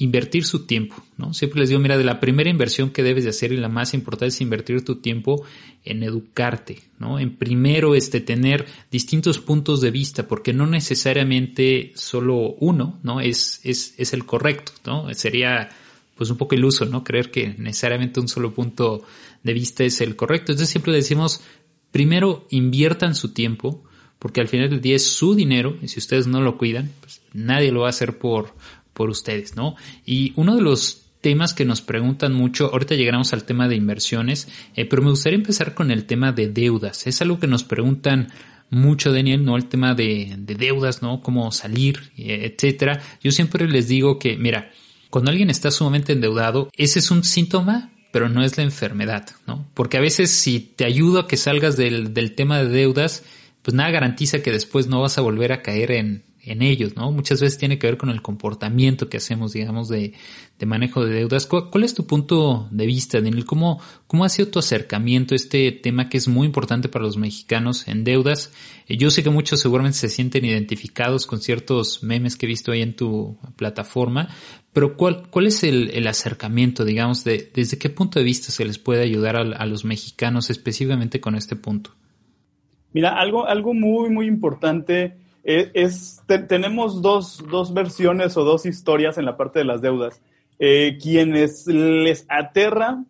invertir 0.00 0.46
su 0.46 0.64
tiempo, 0.64 0.96
¿no? 1.18 1.34
Siempre 1.34 1.60
les 1.60 1.68
digo, 1.68 1.78
mira, 1.78 1.98
de 1.98 2.04
la 2.04 2.20
primera 2.20 2.48
inversión 2.48 2.88
que 2.88 3.02
debes 3.02 3.24
de 3.24 3.30
hacer 3.30 3.52
y 3.52 3.58
la 3.58 3.68
más 3.68 3.92
importante 3.92 4.28
es 4.28 4.40
invertir 4.40 4.82
tu 4.82 4.96
tiempo 4.96 5.44
en 5.84 6.02
educarte, 6.02 6.80
¿no? 6.98 7.18
En 7.18 7.36
primero, 7.36 7.94
este, 7.94 8.22
tener 8.22 8.64
distintos 8.90 9.38
puntos 9.40 9.82
de 9.82 9.90
vista, 9.90 10.26
porque 10.26 10.54
no 10.54 10.66
necesariamente 10.66 11.92
solo 11.96 12.54
uno, 12.60 12.98
¿no? 13.02 13.20
Es, 13.20 13.60
es, 13.62 13.94
es 13.98 14.14
el 14.14 14.24
correcto, 14.24 14.72
¿no? 14.86 15.12
Sería, 15.12 15.68
pues 16.16 16.30
un 16.30 16.38
poco 16.38 16.54
iluso, 16.54 16.86
¿no? 16.86 17.04
Creer 17.04 17.30
que 17.30 17.54
necesariamente 17.58 18.20
un 18.20 18.28
solo 18.28 18.54
punto 18.54 19.02
de 19.42 19.52
vista 19.52 19.84
es 19.84 20.00
el 20.00 20.16
correcto. 20.16 20.52
Entonces 20.52 20.70
siempre 20.70 20.94
decimos, 20.94 21.42
primero 21.90 22.46
inviertan 22.48 23.14
su 23.14 23.34
tiempo, 23.34 23.84
porque 24.18 24.40
al 24.40 24.48
final 24.48 24.70
del 24.70 24.80
día 24.80 24.96
es 24.96 25.12
su 25.12 25.34
dinero, 25.34 25.76
y 25.82 25.88
si 25.88 25.98
ustedes 25.98 26.26
no 26.26 26.40
lo 26.40 26.56
cuidan, 26.56 26.90
pues 27.00 27.20
nadie 27.34 27.70
lo 27.70 27.80
va 27.80 27.88
a 27.88 27.90
hacer 27.90 28.18
por, 28.18 28.54
por 28.92 29.10
ustedes, 29.10 29.56
¿no? 29.56 29.76
Y 30.04 30.32
uno 30.36 30.56
de 30.56 30.62
los 30.62 31.06
temas 31.20 31.52
que 31.52 31.64
nos 31.64 31.82
preguntan 31.82 32.32
mucho, 32.32 32.70
ahorita 32.72 32.94
llegaremos 32.94 33.32
al 33.32 33.44
tema 33.44 33.68
de 33.68 33.76
inversiones, 33.76 34.48
eh, 34.74 34.84
pero 34.86 35.02
me 35.02 35.10
gustaría 35.10 35.38
empezar 35.38 35.74
con 35.74 35.90
el 35.90 36.06
tema 36.06 36.32
de 36.32 36.48
deudas. 36.48 37.06
Es 37.06 37.20
algo 37.20 37.38
que 37.38 37.46
nos 37.46 37.64
preguntan 37.64 38.28
mucho, 38.70 39.12
Daniel, 39.12 39.44
¿no? 39.44 39.56
El 39.56 39.66
tema 39.66 39.94
de, 39.94 40.34
de 40.38 40.54
deudas, 40.54 41.02
¿no? 41.02 41.20
Cómo 41.22 41.50
salir, 41.52 42.12
etcétera. 42.16 43.02
Yo 43.22 43.32
siempre 43.32 43.68
les 43.68 43.88
digo 43.88 44.18
que, 44.18 44.36
mira, 44.36 44.70
cuando 45.10 45.30
alguien 45.30 45.50
está 45.50 45.70
sumamente 45.70 46.12
endeudado, 46.12 46.70
ese 46.76 47.00
es 47.00 47.10
un 47.10 47.24
síntoma 47.24 47.90
pero 48.12 48.28
no 48.28 48.42
es 48.42 48.56
la 48.56 48.64
enfermedad, 48.64 49.28
¿no? 49.46 49.66
Porque 49.74 49.96
a 49.96 50.00
veces 50.00 50.30
si 50.30 50.60
te 50.60 50.84
ayudo 50.84 51.20
a 51.20 51.28
que 51.28 51.36
salgas 51.36 51.76
del, 51.76 52.12
del 52.12 52.34
tema 52.34 52.58
de 52.58 52.68
deudas, 52.68 53.22
pues 53.62 53.74
nada 53.74 53.90
garantiza 53.90 54.42
que 54.42 54.50
después 54.50 54.86
no 54.88 55.00
vas 55.00 55.18
a 55.18 55.20
volver 55.20 55.52
a 55.52 55.62
caer 55.62 55.92
en, 55.92 56.24
en 56.42 56.62
ellos, 56.62 56.96
¿no? 56.96 57.12
Muchas 57.12 57.40
veces 57.40 57.58
tiene 57.58 57.78
que 57.78 57.86
ver 57.86 57.98
con 57.98 58.08
el 58.08 58.22
comportamiento 58.22 59.08
que 59.08 59.18
hacemos, 59.18 59.52
digamos, 59.52 59.88
de, 59.88 60.14
de 60.58 60.66
manejo 60.66 61.04
de 61.04 61.14
deudas. 61.14 61.46
¿Cuál, 61.46 61.84
es 61.84 61.94
tu 61.94 62.06
punto 62.06 62.68
de 62.70 62.86
vista, 62.86 63.20
Daniel? 63.20 63.44
¿Cómo, 63.44 63.80
¿Cómo 64.06 64.24
ha 64.24 64.28
sido 64.28 64.48
tu 64.48 64.58
acercamiento 64.58 65.34
a 65.34 65.36
este 65.36 65.70
tema 65.72 66.08
que 66.08 66.16
es 66.16 66.28
muy 66.28 66.46
importante 66.46 66.88
para 66.88 67.04
los 67.04 67.18
mexicanos 67.18 67.86
en 67.88 68.04
deudas? 68.04 68.52
Eh, 68.88 68.96
yo 68.96 69.10
sé 69.10 69.22
que 69.22 69.30
muchos 69.30 69.60
seguramente 69.60 69.98
se 69.98 70.08
sienten 70.08 70.44
identificados 70.44 71.26
con 71.26 71.40
ciertos 71.40 72.02
memes 72.02 72.36
que 72.36 72.46
he 72.46 72.48
visto 72.48 72.72
ahí 72.72 72.80
en 72.80 72.96
tu 72.96 73.36
plataforma, 73.56 74.28
pero 74.72 74.96
¿cuál, 74.96 75.28
cuál 75.28 75.46
es 75.46 75.62
el, 75.62 75.90
el 75.90 76.06
acercamiento, 76.06 76.84
digamos, 76.84 77.22
de, 77.22 77.50
desde 77.52 77.76
qué 77.76 77.90
punto 77.90 78.18
de 78.18 78.24
vista 78.24 78.50
se 78.50 78.64
les 78.64 78.78
puede 78.78 79.02
ayudar 79.02 79.36
a, 79.36 79.40
a 79.40 79.66
los 79.66 79.84
mexicanos 79.84 80.48
específicamente 80.48 81.20
con 81.20 81.34
este 81.34 81.56
punto? 81.56 81.90
Mira, 82.92 83.20
algo, 83.20 83.46
algo 83.46 83.74
muy, 83.74 84.10
muy 84.10 84.26
importante 84.26 85.16
es, 85.44 86.22
tenemos 86.48 87.02
dos, 87.02 87.42
dos, 87.50 87.72
versiones 87.72 88.36
o 88.36 88.44
dos 88.44 88.66
historias 88.66 89.18
en 89.18 89.24
la 89.24 89.36
parte 89.36 89.60
de 89.60 89.64
las 89.64 89.80
deudas. 89.80 90.20
eh, 90.58 90.98
quienes 91.00 91.66
les 91.66 92.26
aterra 92.28 93.02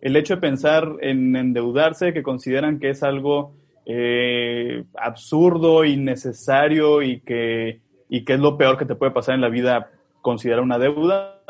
el 0.00 0.16
hecho 0.16 0.36
de 0.36 0.40
pensar 0.40 0.88
en 1.00 1.34
endeudarse, 1.34 2.12
que 2.12 2.22
consideran 2.22 2.78
que 2.78 2.90
es 2.90 3.02
algo 3.02 3.54
eh, 3.86 4.84
absurdo, 4.94 5.84
innecesario 5.84 7.02
y 7.02 7.20
que, 7.20 7.80
y 8.08 8.24
que 8.24 8.34
es 8.34 8.40
lo 8.40 8.56
peor 8.56 8.78
que 8.78 8.84
te 8.84 8.94
puede 8.94 9.12
pasar 9.12 9.34
en 9.34 9.40
la 9.40 9.48
vida 9.48 9.90
considerar 10.20 10.62
una 10.62 10.78
deuda. 10.78 11.40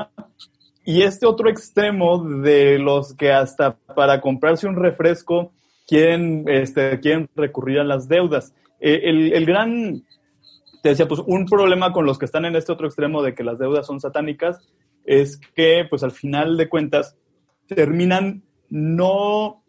Y 0.85 1.03
este 1.03 1.27
otro 1.27 1.51
extremo 1.51 2.25
de 2.25 2.79
los 2.79 3.15
que 3.15 3.33
hasta 3.33 3.77
para 3.95 4.21
comprarse 4.21 4.67
un 4.67 4.77
refresco 4.77 5.53
quieren, 5.87 6.45
este, 6.49 6.99
quieren 7.01 7.29
recurrir 7.35 7.81
a 7.81 7.85
las 7.85 8.09
deudas. 8.09 8.55
Eh, 8.81 9.01
el, 9.05 9.33
el, 9.33 9.47
gran, 9.47 10.03
te 10.83 10.91
decía, 10.91 11.09
pues 11.09 11.21
un 11.27 11.47
problema 11.47 11.93
con 11.93 12.07
los 12.07 12.19
que 12.19 12.25
están 12.25 12.45
en 12.45 12.57
este 12.57 12.73
otro 12.73 12.87
extremo 12.87 13.23
de 13.23 13.35
que 13.35 13.45
las 13.45 13.59
deudas 13.59 13.87
son 13.87 14.01
satánicas 14.01 14.61
es 15.05 15.41
que, 15.55 15.87
pues 15.89 16.03
al 16.03 16.13
final 16.13 16.57
de 16.57 16.69
cuentas, 16.69 17.17
terminan 17.67 18.43
no 18.69 19.65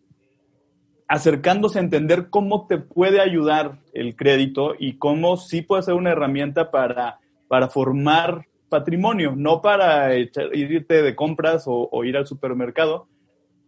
acercándose 1.07 1.79
a 1.79 1.81
entender 1.81 2.29
cómo 2.29 2.67
te 2.67 2.77
puede 2.77 3.19
ayudar 3.19 3.79
el 3.93 4.15
crédito 4.15 4.75
y 4.77 4.97
cómo 4.97 5.37
sí 5.37 5.61
puede 5.61 5.83
ser 5.83 5.95
una 5.95 6.11
herramienta 6.11 6.69
para, 6.69 7.19
para 7.47 7.67
formar 7.67 8.45
patrimonio, 8.69 9.33
no 9.35 9.61
para 9.61 10.15
irte 10.15 11.01
de 11.01 11.15
compras 11.15 11.63
o, 11.65 12.03
ir 12.05 12.15
al 12.15 12.27
supermercado, 12.27 13.07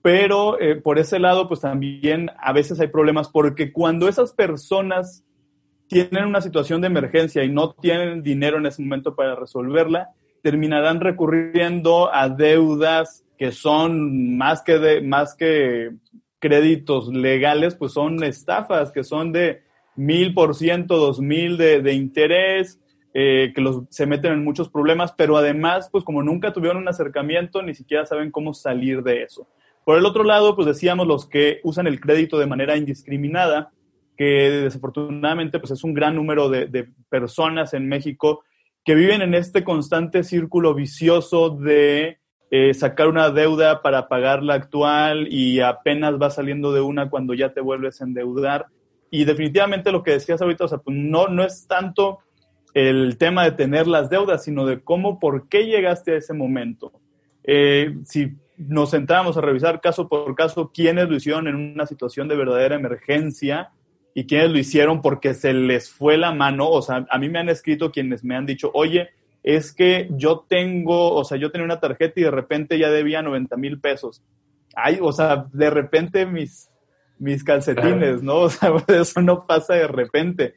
pero 0.03 0.59
eh, 0.59 0.75
por 0.75 0.99
ese 0.99 1.19
lado, 1.19 1.47
pues 1.47 1.61
también 1.61 2.29
a 2.37 2.53
veces 2.53 2.79
hay 2.79 2.87
problemas 2.87 3.27
porque 3.27 3.73
cuando 3.73 4.07
esas 4.07 4.33
personas 4.33 5.25
tienen 5.91 6.25
una 6.25 6.39
situación 6.39 6.79
de 6.79 6.87
emergencia 6.87 7.43
y 7.43 7.49
no 7.49 7.73
tienen 7.73 8.23
dinero 8.23 8.57
en 8.57 8.65
ese 8.65 8.81
momento 8.81 9.13
para 9.13 9.35
resolverla, 9.35 10.11
terminarán 10.41 11.01
recurriendo 11.01 12.13
a 12.13 12.29
deudas 12.29 13.25
que 13.37 13.51
son 13.51 14.37
más 14.37 14.61
que, 14.61 14.79
de, 14.79 15.01
más 15.01 15.35
que 15.35 15.91
créditos 16.39 17.09
legales, 17.09 17.75
pues 17.75 17.91
son 17.91 18.23
estafas 18.23 18.91
que 18.91 19.03
son 19.03 19.33
de 19.33 19.63
mil 19.97 20.33
por 20.33 20.55
ciento, 20.55 20.95
dos 20.95 21.19
mil 21.19 21.57
de, 21.57 21.93
interés, 21.93 22.79
eh, 23.13 23.51
que 23.53 23.59
los, 23.59 23.83
se 23.89 24.05
meten 24.05 24.31
en 24.31 24.45
muchos 24.45 24.69
problemas, 24.69 25.11
pero 25.11 25.35
además, 25.35 25.89
pues 25.91 26.05
como 26.05 26.23
nunca 26.23 26.53
tuvieron 26.53 26.77
un 26.77 26.87
acercamiento, 26.87 27.61
ni 27.61 27.75
siquiera 27.75 28.05
saben 28.05 28.31
cómo 28.31 28.53
salir 28.53 29.03
de 29.03 29.23
eso. 29.23 29.45
Por 29.83 29.97
el 29.97 30.05
otro 30.05 30.23
lado, 30.23 30.55
pues 30.55 30.67
decíamos 30.67 31.05
los 31.05 31.27
que 31.27 31.59
usan 31.63 31.87
el 31.87 31.99
crédito 31.99 32.39
de 32.39 32.47
manera 32.47 32.77
indiscriminada, 32.77 33.71
que 34.21 34.51
desafortunadamente 34.51 35.57
pues 35.57 35.71
es 35.71 35.83
un 35.83 35.95
gran 35.95 36.15
número 36.15 36.47
de, 36.47 36.87
personas 37.09 37.73
en 37.73 37.89
México 37.89 38.43
que 38.85 38.93
viven 38.93 39.23
en 39.23 39.33
este 39.33 39.63
constante 39.63 40.23
círculo 40.23 40.75
vicioso 40.75 41.49
de 41.49 42.19
eh, 42.51 42.75
sacar 42.75 43.07
una 43.07 43.31
deuda 43.31 43.81
para 43.81 44.07
pagar 44.07 44.43
la 44.43 44.53
actual 44.53 45.27
y 45.27 45.61
apenas 45.61 46.21
va 46.21 46.29
saliendo 46.29 46.71
de 46.71 46.81
una 46.81 47.09
cuando 47.09 47.33
ya 47.33 47.51
te 47.51 47.61
vuelves 47.61 47.99
a 47.99 48.03
endeudar. 48.03 48.67
Y 49.09 49.25
definitivamente 49.25 49.91
lo 49.91 50.03
que 50.03 50.11
decías 50.11 50.39
ahorita, 50.39 50.65
o 50.65 50.67
sea, 50.67 50.77
pues 50.77 50.95
no, 50.95 51.27
no 51.27 51.43
es 51.43 51.65
tanto 51.65 52.19
el 52.75 53.17
tema 53.17 53.43
de 53.43 53.53
tener 53.53 53.87
las 53.87 54.11
deudas, 54.11 54.43
sino 54.43 54.67
de 54.67 54.81
cómo, 54.81 55.19
por 55.19 55.49
qué 55.49 55.65
llegaste 55.65 56.11
a 56.11 56.17
ese 56.17 56.35
momento. 56.35 56.91
Eh, 57.43 57.95
si 58.05 58.35
nos 58.55 58.91
sentamos 58.91 59.35
a 59.35 59.41
revisar 59.41 59.81
caso 59.81 60.07
por 60.07 60.35
caso 60.35 60.71
quiénes 60.71 61.09
lo 61.09 61.15
hicieron 61.15 61.47
en 61.47 61.55
una 61.55 61.87
situación 61.87 62.27
de 62.27 62.35
verdadera 62.35 62.75
emergencia, 62.75 63.71
y 64.13 64.25
quienes 64.25 64.51
lo 64.51 64.59
hicieron 64.59 65.01
porque 65.01 65.33
se 65.33 65.53
les 65.53 65.89
fue 65.89 66.17
la 66.17 66.31
mano. 66.33 66.69
O 66.69 66.81
sea, 66.81 67.05
a 67.09 67.17
mí 67.17 67.29
me 67.29 67.39
han 67.39 67.49
escrito 67.49 67.91
quienes 67.91 68.23
me 68.23 68.35
han 68.35 68.45
dicho, 68.45 68.71
oye, 68.73 69.09
es 69.43 69.73
que 69.73 70.07
yo 70.11 70.45
tengo, 70.47 71.13
o 71.13 71.23
sea, 71.23 71.37
yo 71.37 71.51
tenía 71.51 71.65
una 71.65 71.79
tarjeta 71.79 72.19
y 72.19 72.23
de 72.23 72.31
repente 72.31 72.77
ya 72.77 72.89
debía 72.89 73.21
90 73.21 73.57
mil 73.57 73.79
pesos. 73.79 74.21
Ay, 74.75 74.99
o 75.01 75.11
sea, 75.11 75.47
de 75.51 75.69
repente 75.69 76.25
mis, 76.25 76.69
mis 77.17 77.43
calcetines, 77.43 78.21
¿no? 78.21 78.35
O 78.41 78.49
sea, 78.49 78.73
eso 78.87 79.21
no 79.21 79.45
pasa 79.45 79.75
de 79.75 79.87
repente. 79.87 80.55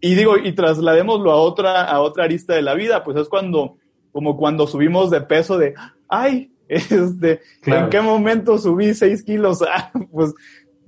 Y 0.00 0.14
digo, 0.14 0.36
y 0.36 0.52
trasladémoslo 0.52 1.30
a 1.30 1.36
otra, 1.36 1.84
a 1.84 2.00
otra 2.00 2.24
arista 2.24 2.54
de 2.54 2.62
la 2.62 2.74
vida, 2.74 3.04
pues 3.04 3.16
es 3.16 3.28
cuando, 3.28 3.76
como 4.10 4.36
cuando 4.36 4.66
subimos 4.66 5.10
de 5.10 5.20
peso 5.20 5.58
de, 5.58 5.74
ay, 6.08 6.52
este, 6.68 7.40
¿en 7.66 7.90
qué 7.90 8.00
momento 8.00 8.58
subí 8.58 8.94
seis 8.94 9.22
kilos? 9.22 9.62
Ah, 9.68 9.90
pues 10.10 10.34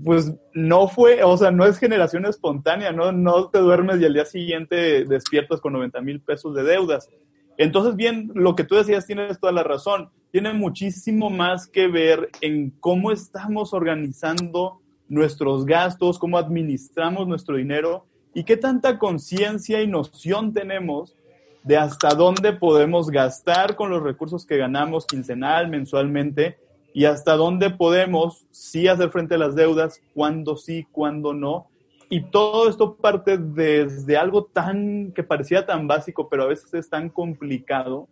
pues 0.02 0.32
no 0.52 0.88
fue, 0.88 1.22
o 1.22 1.36
sea, 1.36 1.50
no 1.50 1.64
es 1.64 1.78
generación 1.78 2.26
espontánea, 2.26 2.92
no, 2.92 3.12
no 3.12 3.48
te 3.48 3.58
duermes 3.58 4.00
y 4.00 4.04
al 4.04 4.14
día 4.14 4.24
siguiente 4.24 5.04
despiertas 5.04 5.60
con 5.60 5.72
90 5.74 6.00
mil 6.00 6.20
pesos 6.20 6.54
de 6.54 6.64
deudas. 6.64 7.08
Entonces, 7.56 7.94
bien, 7.94 8.30
lo 8.34 8.56
que 8.56 8.64
tú 8.64 8.74
decías 8.74 9.06
tienes 9.06 9.38
toda 9.38 9.52
la 9.52 9.62
razón. 9.62 10.10
Tiene 10.32 10.52
muchísimo 10.52 11.30
más 11.30 11.68
que 11.68 11.86
ver 11.86 12.30
en 12.40 12.70
cómo 12.80 13.12
estamos 13.12 13.72
organizando 13.72 14.80
nuestros 15.08 15.64
gastos, 15.64 16.18
cómo 16.18 16.38
administramos 16.38 17.28
nuestro 17.28 17.56
dinero 17.56 18.06
y 18.34 18.42
qué 18.42 18.56
tanta 18.56 18.98
conciencia 18.98 19.80
y 19.80 19.86
noción 19.86 20.52
tenemos 20.52 21.14
de 21.62 21.76
hasta 21.76 22.08
dónde 22.10 22.52
podemos 22.52 23.10
gastar 23.10 23.76
con 23.76 23.90
los 23.90 24.02
recursos 24.02 24.44
que 24.44 24.56
ganamos 24.56 25.06
quincenal, 25.06 25.68
mensualmente 25.68 26.58
y 26.94 27.06
hasta 27.06 27.34
dónde 27.34 27.70
podemos 27.70 28.46
sí 28.52 28.86
hacer 28.86 29.10
frente 29.10 29.34
a 29.34 29.38
las 29.38 29.56
deudas, 29.56 30.00
cuándo 30.14 30.56
sí, 30.56 30.86
cuándo 30.92 31.34
no. 31.34 31.66
Y 32.08 32.30
todo 32.30 32.68
esto 32.68 32.94
parte 32.94 33.36
desde 33.36 34.16
algo 34.16 34.44
tan 34.44 35.10
que 35.12 35.24
parecía 35.24 35.66
tan 35.66 35.88
básico, 35.88 36.28
pero 36.28 36.44
a 36.44 36.46
veces 36.46 36.72
es 36.72 36.88
tan 36.88 37.08
complicado 37.08 38.06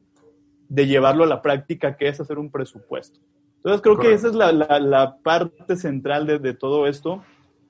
de 0.69 0.89
llevarlo 0.89 1.23
a 1.23 1.29
la 1.29 1.43
práctica, 1.43 1.97
que 1.97 2.09
es 2.09 2.21
hacer 2.21 2.41
un 2.41 2.51
presupuesto. 2.51 3.21
Entonces 3.59 3.83
creo 3.83 3.99
que 3.99 4.13
esa 4.13 4.27
es 4.27 4.35
la, 4.35 4.51
la, 4.51 5.17
parte 5.23 5.77
central 5.77 6.27
de, 6.27 6.41
de 6.41 6.53
todo 6.53 6.89
esto 6.89 7.23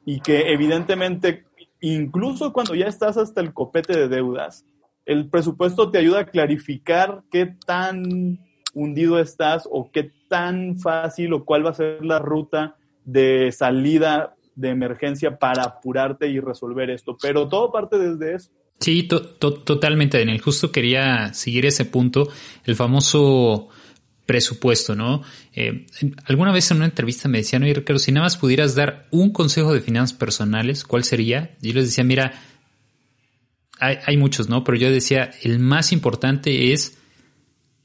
y 0.07 0.21
que 0.21 0.51
evidentemente, 0.51 1.45
incluso 1.83 2.55
cuando 2.55 2.75
ya 2.75 2.87
estás 2.87 3.19
hasta 3.19 3.43
el 3.43 3.53
copete 3.53 3.99
de 3.99 4.09
deudas, 4.09 4.65
el 5.05 5.29
presupuesto 5.29 5.91
te 5.91 5.99
ayuda 5.99 6.21
a 6.21 6.27
clarificar 6.27 7.23
qué 7.31 7.55
tan 7.67 8.39
hundido 8.73 9.19
estás 9.19 9.69
o 9.71 9.91
qué 9.91 10.11
tan 10.33 10.79
fácil 10.79 11.35
o 11.35 11.45
cuál 11.45 11.67
va 11.67 11.71
a 11.71 11.75
ser 11.75 12.03
la 12.03 12.19
ruta 12.19 12.75
de 13.05 13.53
salida 13.53 14.35
de 14.55 14.71
emergencia 14.71 15.39
para 15.39 15.63
apurarte 15.63 16.27
y 16.29 16.41
resolver 16.41 16.89
esto. 16.89 17.19
Pero 17.21 17.49
todo 17.49 17.71
parte 17.71 17.99
desde 17.99 18.37
eso. 18.37 18.51
Sí, 18.81 19.07
totalmente, 19.07 20.19
Daniel. 20.19 20.41
Justo 20.41 20.73
quería 20.73 21.35
seguir 21.35 21.67
ese 21.67 21.85
punto, 21.85 22.31
el 22.65 22.77
famoso 22.77 23.69
presupuesto, 24.25 24.95
¿no? 24.95 25.23
Eh, 25.53 25.85
alguna 26.25 26.51
vez 26.51 26.71
en 26.71 26.79
una 26.79 26.87
entrevista 26.87 27.29
me 27.29 27.39
decían, 27.39 27.63
oye, 27.63 27.75
Ricardo, 27.75 27.99
si 27.99 28.11
nada 28.11 28.25
más 28.25 28.39
pudieras 28.39 28.75
dar 28.75 29.09
un 29.11 29.33
consejo 29.35 29.75
de 29.75 29.83
finanzas 29.83 30.17
personales, 30.17 30.85
¿cuál 30.85 31.05
sería? 31.05 31.55
Yo 31.61 31.75
les 31.75 31.85
decía, 31.85 32.05
mira, 32.05 32.33
hay, 33.79 33.99
hay 34.07 34.17
muchos, 34.17 34.49
¿no? 34.49 34.65
Pero 34.65 34.79
yo 34.79 34.91
decía, 34.91 35.31
el 35.43 35.59
más 35.59 35.93
importante 35.93 36.73
es 36.73 36.97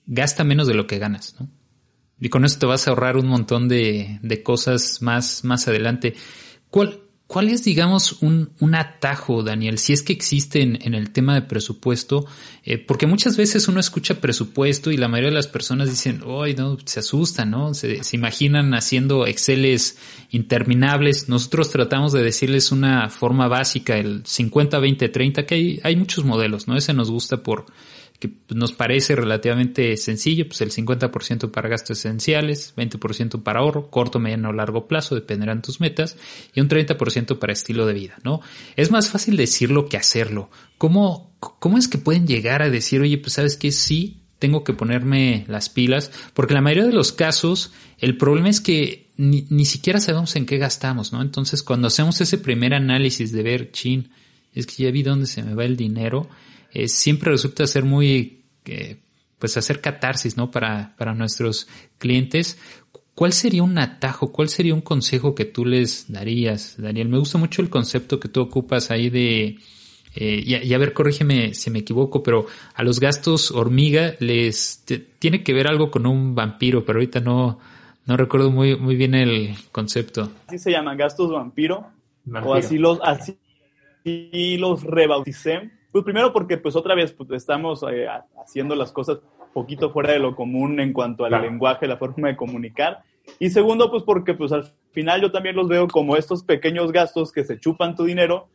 gasta 0.06 0.46
menos 0.46 0.66
de 0.66 0.75
lo 0.75 0.88
que 0.88 0.98
ganas, 0.98 1.36
¿no? 1.38 1.50
Y 2.20 2.30
con 2.30 2.46
eso 2.46 2.60
te 2.60 2.66
vas 2.66 2.88
a 2.88 2.92
ahorrar 2.92 3.18
un 3.18 3.28
montón 3.28 3.68
de, 3.68 4.20
de 4.22 4.44
cosas 4.44 5.02
más, 5.02 5.44
más 5.44 5.68
adelante. 5.68 6.16
¿Cuál, 6.70 7.02
¿Cuál 7.28 7.50
es, 7.50 7.66
digamos, 7.66 8.22
un, 8.22 8.52
un, 8.62 8.74
atajo, 8.74 9.44
Daniel, 9.44 9.80
si 9.80 9.92
es 9.92 10.02
que 10.02 10.14
existe 10.14 10.62
en, 10.62 10.94
el 10.96 11.12
tema 11.12 11.36
de 11.36 11.42
presupuesto? 11.42 12.26
Eh, 12.64 12.78
porque 12.78 13.06
muchas 13.06 13.36
veces 13.36 13.68
uno 13.68 13.82
escucha 13.82 14.22
presupuesto 14.22 14.92
y 14.92 14.98
la 14.98 15.10
mayoría 15.10 15.32
de 15.32 15.36
las 15.36 15.48
personas 15.48 15.90
dicen, 15.90 16.24
¡ay, 16.26 16.56
no! 16.56 16.78
Se 16.86 17.02
asustan, 17.02 17.52
¿no? 17.52 17.74
Se, 17.74 18.02
se, 18.02 18.16
imaginan 18.16 18.74
haciendo 18.74 19.28
Exceles 19.28 19.98
interminables. 20.32 21.28
Nosotros 21.28 21.70
tratamos 21.70 22.14
de 22.14 22.24
decirles 22.24 22.72
una 22.72 23.10
forma 23.10 23.50
básica, 23.50 23.98
el 23.98 24.26
50, 24.26 24.80
20, 24.80 25.10
30, 25.10 25.46
que 25.46 25.56
hay, 25.56 25.80
hay 25.84 25.98
muchos 25.98 26.24
modelos, 26.24 26.70
¿no? 26.70 26.78
Ese 26.78 26.94
nos 26.94 27.12
gusta 27.12 27.44
por, 27.44 27.66
que 28.20 28.32
nos 28.50 28.72
parece 28.72 29.16
relativamente 29.16 29.96
sencillo, 29.96 30.48
pues 30.48 30.62
el 30.62 30.72
50% 30.72 31.52
para 31.52 31.70
gastos 31.70 32.00
esenciales, 32.00 32.74
20% 32.76 33.44
para 33.44 33.60
ahorro, 33.60 33.92
corto, 33.92 34.20
mediano 34.20 34.50
o 34.50 34.54
largo 34.54 34.88
plazo, 34.88 35.14
dependerán 35.14 35.62
tus 35.62 35.80
metas, 35.80 36.18
y 36.54 36.62
un 36.62 36.68
30% 36.68 37.38
para 37.38 37.54
estilo 37.54 37.86
de 37.86 37.94
vida, 37.94 38.18
¿no? 38.24 38.42
Es 38.76 38.90
más 38.90 39.10
fácil 39.10 39.38
decirlo 39.38 39.88
que 39.88 39.98
hacerlo. 39.98 40.50
¿Cómo, 40.80 41.32
cómo 41.40 41.78
es 41.78 41.88
que 41.88 42.00
pueden 42.00 42.26
llegar 42.26 42.64
a 42.64 42.72
decir, 42.72 43.02
oye, 43.02 43.20
pues 43.20 43.34
sabes 43.34 43.56
que 43.56 43.72
sí, 43.72 44.22
tengo 44.40 44.64
que 44.64 44.74
ponerme 44.74 45.46
las 45.48 45.70
pilas? 45.70 46.12
Porque 46.34 46.56
la 46.56 46.62
mayoría 46.62 46.86
de 46.86 46.94
los 46.94 47.12
casos, 47.12 47.72
el 48.00 48.18
problema 48.18 48.50
es 48.50 48.62
que 48.62 49.12
ni, 49.18 49.46
ni 49.50 49.66
siquiera 49.66 50.00
sabemos 50.00 50.36
en 50.36 50.48
qué 50.48 50.58
gastamos, 50.58 51.14
¿no? 51.14 51.22
Entonces, 51.22 51.62
cuando 51.62 51.88
hacemos 51.88 52.20
ese 52.20 52.40
primer 52.40 52.74
análisis 52.74 53.32
de 53.32 53.44
ver, 53.44 53.72
chin, 53.72 54.10
es 54.56 54.66
que 54.66 54.84
ya 54.84 54.92
vi 54.92 55.04
dónde 55.04 55.28
se 55.28 55.44
me 55.44 55.54
va 55.54 55.66
el 55.66 55.78
dinero, 55.78 56.28
eh, 56.72 56.88
siempre 56.88 57.32
resulta 57.32 57.68
ser 57.68 57.84
muy, 57.84 58.46
eh, 58.66 58.98
pues 59.40 59.58
hacer 59.58 59.82
catarsis, 59.82 60.38
¿no? 60.38 60.52
Para, 60.52 60.96
para 60.98 61.14
nuestros 61.14 61.68
clientes. 61.98 62.58
¿Cuál 63.16 63.34
sería 63.34 63.64
un 63.64 63.78
atajo? 63.78 64.32
¿Cuál 64.32 64.50
sería 64.50 64.74
un 64.74 64.82
consejo 64.82 65.34
que 65.34 65.46
tú 65.46 65.66
les 65.66 66.12
darías, 66.12 66.76
Daniel? 66.78 67.10
Me 67.10 67.18
gusta 67.18 67.38
mucho 67.38 67.62
el 67.62 67.70
concepto 67.70 68.20
que 68.20 68.30
tú 68.30 68.42
ocupas 68.42 68.92
ahí 68.92 69.10
de 69.10 69.58
eh, 70.20 70.44
y, 70.64 70.74
a 70.74 70.78
ver, 70.80 70.94
corrígeme 70.94 71.54
si 71.54 71.70
me 71.70 71.80
equivoco, 71.80 72.24
pero 72.24 72.48
a 72.74 72.84
los 72.84 73.00
gastos 73.00 73.52
hormiga 73.52 74.16
les 74.20 74.84
tiene 75.20 75.44
que 75.44 75.54
ver 75.54 75.68
algo 75.68 75.92
con 75.92 76.08
un 76.08 76.34
vampiro, 76.34 76.84
pero 76.84 76.98
ahorita 76.98 77.20
no, 77.20 77.60
no 78.08 78.18
recuerdo 78.18 78.50
muy, 78.50 78.76
muy 78.76 78.96
bien 78.96 79.14
el 79.14 79.54
concepto. 79.72 80.32
Así 80.48 80.58
se 80.58 80.72
llaman 80.72 80.98
gastos 80.98 81.32
vampiro, 81.32 81.92
o 82.44 82.56
así 82.56 82.80
los, 82.80 83.00
así 83.04 83.38
los 84.58 84.84
rebauticé. 84.84 85.70
Pues 85.98 86.04
primero 86.04 86.32
porque 86.32 86.60
pues 86.60 86.75
otra 86.75 86.94
vez 86.94 87.12
pues, 87.12 87.32
estamos 87.32 87.84
eh, 87.92 88.06
haciendo 88.39 88.75
las 88.75 88.92
cosas 88.92 89.18
poquito 89.51 89.89
fuera 89.89 90.13
de 90.13 90.20
lo 90.20 90.36
común 90.36 90.80
en 90.80 90.94
cuanto 90.94 91.25
al 91.25 91.42
lenguaje, 91.42 91.88
la 91.88 91.98
forma 91.98 92.27
de 92.27 92.36
comunicar. 92.36 93.00
Y 93.39 93.50
segundo, 93.50 93.89
pues 93.89 94.04
porque 94.04 94.36
pues 94.36 94.51
al 94.51 94.72
final 94.92 95.22
yo 95.22 95.32
también 95.32 95.56
los 95.56 95.68
veo 95.68 95.88
como 95.88 96.16
estos 96.16 96.44
pequeños 96.44 96.92
gastos 96.92 97.32
que 97.32 97.44
se 97.44 97.60
chupan 97.60 97.96
tu 97.96 98.04
dinero 98.04 98.48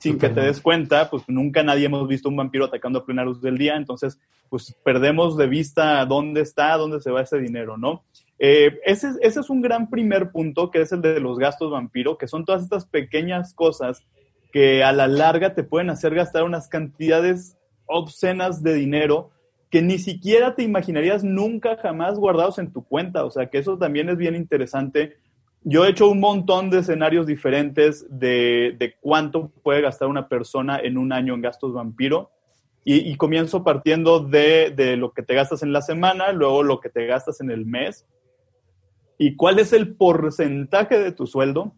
sin 0.00 0.18
que 0.18 0.28
te 0.28 0.40
des 0.40 0.60
cuenta, 0.60 1.08
pues 1.08 1.22
nunca 1.28 1.62
nadie 1.62 1.86
hemos 1.86 2.08
visto 2.08 2.28
un 2.28 2.34
vampiro 2.34 2.64
atacando 2.64 2.98
a 2.98 3.06
plena 3.06 3.24
luz 3.24 3.40
del 3.40 3.58
día, 3.58 3.76
entonces 3.76 4.18
pues 4.48 4.74
perdemos 4.84 5.36
de 5.36 5.46
vista 5.46 6.04
dónde 6.04 6.40
está, 6.40 6.76
dónde 6.76 7.00
se 7.00 7.12
va 7.12 7.22
ese 7.22 7.38
dinero, 7.38 7.76
¿no? 7.76 8.02
Eh, 8.40 8.80
ese, 8.84 9.10
ese, 9.20 9.38
es 9.38 9.50
un 9.50 9.60
gran 9.60 9.88
primer 9.88 10.32
punto, 10.32 10.72
que 10.72 10.80
es 10.80 10.90
el 10.90 11.00
de 11.00 11.20
los 11.20 11.38
gastos 11.38 11.70
vampiro, 11.70 12.18
que 12.18 12.26
son 12.26 12.44
todas 12.44 12.64
estas 12.64 12.86
pequeñas 12.86 13.54
cosas 13.54 14.04
que 14.52 14.82
a 14.84 14.92
la 14.92 15.06
larga 15.06 15.54
te 15.54 15.62
pueden 15.62 15.90
hacer 15.90 16.14
gastar 16.14 16.44
unas 16.44 16.68
cantidades 16.68 17.56
obscenas 17.86 18.62
de 18.62 18.74
dinero 18.74 19.30
que 19.70 19.82
ni 19.82 19.98
siquiera 19.98 20.54
te 20.54 20.62
imaginarías 20.62 21.24
nunca 21.24 21.76
jamás 21.76 22.18
guardados 22.18 22.58
en 22.58 22.72
tu 22.72 22.84
cuenta. 22.84 23.24
O 23.24 23.30
sea, 23.30 23.50
que 23.50 23.58
eso 23.58 23.76
también 23.76 24.08
es 24.08 24.16
bien 24.16 24.34
interesante 24.34 25.16
yo 25.64 25.84
he 25.84 25.90
hecho 25.90 26.08
un 26.08 26.20
montón 26.20 26.70
de 26.70 26.78
escenarios 26.78 27.26
diferentes 27.26 28.06
de, 28.08 28.94
cuánto 29.00 29.50
puede 29.62 29.80
gastar 29.80 30.08
una 30.08 30.28
persona 30.28 30.78
en 30.78 30.96
un 30.96 31.12
año 31.12 31.34
en 31.34 31.42
gastos 31.42 31.72
vampiro. 31.72 32.30
Y, 32.84 33.16
comienzo 33.16 33.64
partiendo 33.64 34.20
de, 34.20 34.72
de, 34.74 34.96
lo 34.96 35.12
que 35.12 35.22
te 35.22 35.34
gastas 35.34 35.62
en 35.62 35.74
la 35.74 35.82
semana, 35.82 36.32
luego 36.32 36.62
lo 36.62 36.80
que 36.80 36.88
te 36.88 37.04
gastas 37.04 37.42
en 37.42 37.50
el 37.50 37.66
mes. 37.66 38.06
¿Y 39.18 39.36
cuál 39.36 39.58
es 39.58 39.74
el 39.74 39.94
porcentaje 39.94 40.98
de 40.98 41.12
tu 41.12 41.26
sueldo? 41.26 41.74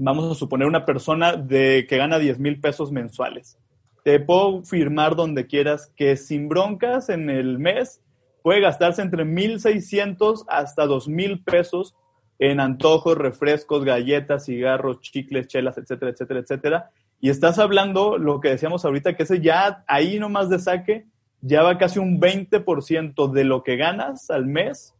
Vamos 0.00 0.30
a 0.30 0.38
suponer 0.38 0.68
una 0.68 0.84
persona 0.84 1.34
de, 1.34 1.84
que 1.88 1.96
gana 1.96 2.20
10 2.20 2.38
mil 2.38 2.60
pesos 2.60 2.92
mensuales. 2.92 3.58
Te 4.04 4.20
puedo 4.20 4.62
firmar 4.62 5.16
donde 5.16 5.48
quieras 5.48 5.92
que 5.96 6.16
sin 6.16 6.48
broncas 6.48 7.08
en 7.08 7.28
el 7.28 7.58
mes 7.58 8.00
puede 8.42 8.60
gastarse 8.60 9.02
entre 9.02 9.24
1.600 9.24 10.44
hasta 10.46 10.86
2.000 10.86 11.42
pesos 11.44 11.96
en 12.38 12.60
antojos, 12.60 13.18
refrescos, 13.18 13.84
galletas, 13.84 14.44
cigarros, 14.44 15.00
chicles, 15.00 15.48
chelas, 15.48 15.76
etcétera, 15.76 16.12
etcétera, 16.12 16.40
etcétera. 16.40 16.90
Y 17.20 17.30
estás 17.30 17.58
hablando 17.58 18.18
lo 18.18 18.38
que 18.40 18.50
decíamos 18.50 18.84
ahorita, 18.84 19.16
que 19.16 19.24
ese 19.24 19.40
ya 19.40 19.84
ahí 19.88 20.20
nomás 20.20 20.48
de 20.48 20.60
saque, 20.60 21.06
ya 21.40 21.64
va 21.64 21.76
casi 21.76 21.98
un 21.98 22.20
20% 22.20 23.32
de 23.32 23.44
lo 23.44 23.64
que 23.64 23.76
ganas 23.76 24.30
al 24.30 24.46
mes 24.46 24.94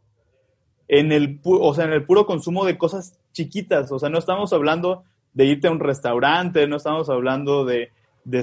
en 0.89 1.11
el, 1.11 1.39
o 1.43 1.73
sea, 1.73 1.85
en 1.85 1.93
el 1.93 2.03
puro 2.03 2.25
consumo 2.25 2.65
de 2.65 2.77
cosas 2.77 3.17
chiquitas. 3.31 3.91
O 3.91 3.99
sea, 3.99 4.09
no 4.09 4.17
estamos 4.17 4.51
hablando 4.51 5.03
de 5.33 5.45
irte 5.45 5.67
a 5.67 5.71
un 5.71 5.79
restaurante, 5.79 6.67
no 6.67 6.77
estamos 6.77 7.09
hablando 7.09 7.63
de, 7.63 7.91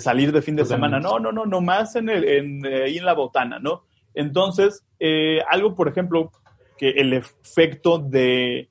salir 0.00 0.32
de 0.32 0.42
fin 0.42 0.54
de 0.54 0.64
semana. 0.64 1.00
No, 1.00 1.18
no, 1.18 1.32
no, 1.32 1.44
nomás 1.44 1.96
en, 1.96 2.08
el, 2.08 2.24
en, 2.24 2.64
eh, 2.64 2.84
ahí 2.84 2.98
en 2.98 3.04
la 3.04 3.14
botana, 3.14 3.58
¿no? 3.58 3.82
Entonces, 4.14 4.84
eh, 5.00 5.40
algo, 5.50 5.74
por 5.74 5.88
ejemplo, 5.88 6.30
que 6.78 6.90
el 6.90 7.12
efecto 7.12 7.98
de, 7.98 8.68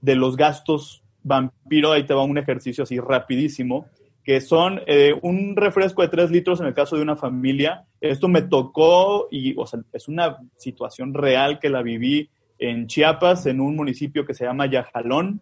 de 0.00 0.14
los 0.14 0.36
gastos 0.36 1.02
vampiro, 1.24 1.92
ahí 1.92 2.04
te 2.04 2.14
va 2.14 2.22
un 2.22 2.38
ejercicio 2.38 2.84
así 2.84 3.00
rapidísimo, 3.00 3.86
que 4.22 4.40
son 4.40 4.80
eh, 4.86 5.12
un 5.22 5.56
refresco 5.56 6.02
de 6.02 6.08
3 6.08 6.30
litros 6.30 6.60
en 6.60 6.66
el 6.66 6.74
caso 6.74 6.96
de 6.96 7.02
una 7.02 7.16
familia. 7.16 7.84
Esto 8.00 8.28
me 8.28 8.42
tocó 8.42 9.26
y, 9.30 9.54
o 9.58 9.66
sea, 9.66 9.80
es 9.92 10.06
una 10.06 10.38
situación 10.56 11.14
real 11.14 11.58
que 11.58 11.68
la 11.68 11.82
viví 11.82 12.30
en 12.58 12.86
Chiapas, 12.86 13.46
en 13.46 13.60
un 13.60 13.76
municipio 13.76 14.24
que 14.26 14.34
se 14.34 14.44
llama 14.44 14.66
Yajalón, 14.66 15.40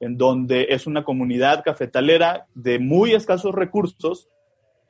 en 0.00 0.16
donde 0.16 0.66
es 0.70 0.86
una 0.86 1.04
comunidad 1.04 1.64
cafetalera 1.64 2.46
de 2.54 2.78
muy 2.78 3.14
escasos 3.14 3.54
recursos. 3.54 4.28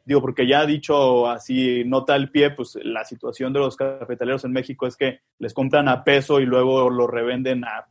Digo, 0.04 0.20
porque 0.20 0.46
ya 0.46 0.66
dicho 0.66 1.28
así, 1.28 1.84
nota 1.84 2.14
al 2.14 2.30
pie, 2.30 2.50
pues 2.50 2.78
la 2.82 3.04
situación 3.04 3.52
de 3.52 3.60
los 3.60 3.76
cafetaleros 3.76 4.44
en 4.44 4.52
México 4.52 4.86
es 4.86 4.96
que 4.96 5.20
les 5.38 5.52
compran 5.52 5.88
a 5.88 6.04
peso 6.04 6.40
y 6.40 6.46
luego 6.46 6.90
lo 6.90 7.06
revenden 7.06 7.64
a 7.64 7.86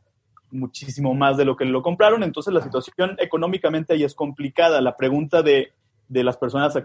muchísimo 0.50 1.14
más 1.14 1.36
de 1.36 1.44
lo 1.44 1.56
que 1.56 1.64
lo 1.64 1.82
compraron, 1.82 2.22
entonces 2.22 2.52
la 2.54 2.62
situación 2.62 3.16
económicamente 3.18 3.94
ahí 3.94 4.04
es 4.04 4.14
complicada. 4.14 4.80
La 4.80 4.96
pregunta 4.96 5.42
de, 5.42 5.72
las 6.08 6.36
personas 6.36 6.76
a, 6.76 6.84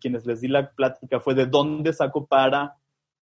quienes 0.00 0.26
les 0.26 0.40
di 0.40 0.48
la 0.48 0.70
plática 0.70 1.20
fue 1.20 1.34
de 1.34 1.46
dónde 1.46 1.92
saco 1.92 2.26
para, 2.26 2.76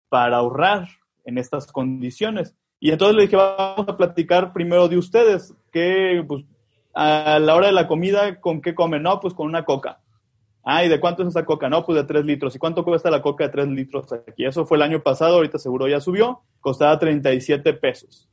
para 0.09 0.37
ahorrar 0.37 0.87
en 1.25 1.37
estas 1.37 1.71
condiciones. 1.71 2.55
Y 2.83 2.91
entonces 2.91 3.15
le 3.15 3.21
dije, 3.21 3.37
vamos 3.37 3.87
a 3.87 3.95
platicar 3.95 4.51
primero 4.51 4.89
de 4.89 4.97
ustedes, 4.97 5.53
que 5.71 6.21
pues, 6.27 6.43
a 6.93 7.39
la 7.39 7.55
hora 7.55 7.67
de 7.67 7.71
la 7.71 7.87
comida, 7.87 8.41
¿con 8.41 8.59
qué 8.59 8.75
comen? 8.75 9.03
No, 9.03 9.21
pues 9.21 9.33
con 9.33 9.47
una 9.47 9.63
coca. 9.63 10.01
Ah, 10.65 10.83
¿y 10.83 10.89
de 10.89 10.99
cuánto 10.99 11.21
es 11.23 11.29
esa 11.29 11.45
coca? 11.45 11.69
No, 11.69 11.85
pues 11.85 11.95
de 11.95 12.03
tres 12.03 12.25
litros. 12.25 12.53
¿Y 12.57 12.59
cuánto 12.59 12.83
cuesta 12.83 13.09
la 13.09 13.21
coca 13.21 13.45
de 13.45 13.51
tres 13.51 13.69
litros 13.69 14.11
aquí? 14.11 14.43
Eso 14.43 14.65
fue 14.65 14.75
el 14.75 14.81
año 14.81 15.01
pasado, 15.01 15.35
ahorita 15.35 15.59
seguro 15.59 15.87
ya 15.87 16.01
subió, 16.01 16.41
costaba 16.59 16.99
37 16.99 17.71
pesos. 17.75 18.27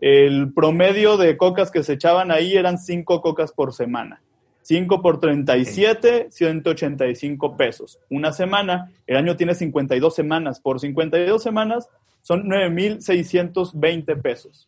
El 0.00 0.54
promedio 0.54 1.16
de 1.16 1.36
cocas 1.36 1.72
que 1.72 1.82
se 1.82 1.94
echaban 1.94 2.30
ahí 2.30 2.56
eran 2.56 2.78
5 2.78 3.20
cocas 3.20 3.50
por 3.50 3.72
semana. 3.72 4.22
5 4.62 5.02
por 5.02 5.18
37, 5.18 6.28
185 6.30 7.56
pesos. 7.56 7.98
Una 8.08 8.32
semana, 8.32 8.92
el 9.08 9.16
año 9.16 9.34
tiene 9.34 9.56
52 9.56 10.14
semanas. 10.14 10.60
Por 10.60 10.78
52 10.78 11.42
semanas 11.42 11.88
son 12.26 12.48
9,620 12.48 14.16
pesos. 14.16 14.66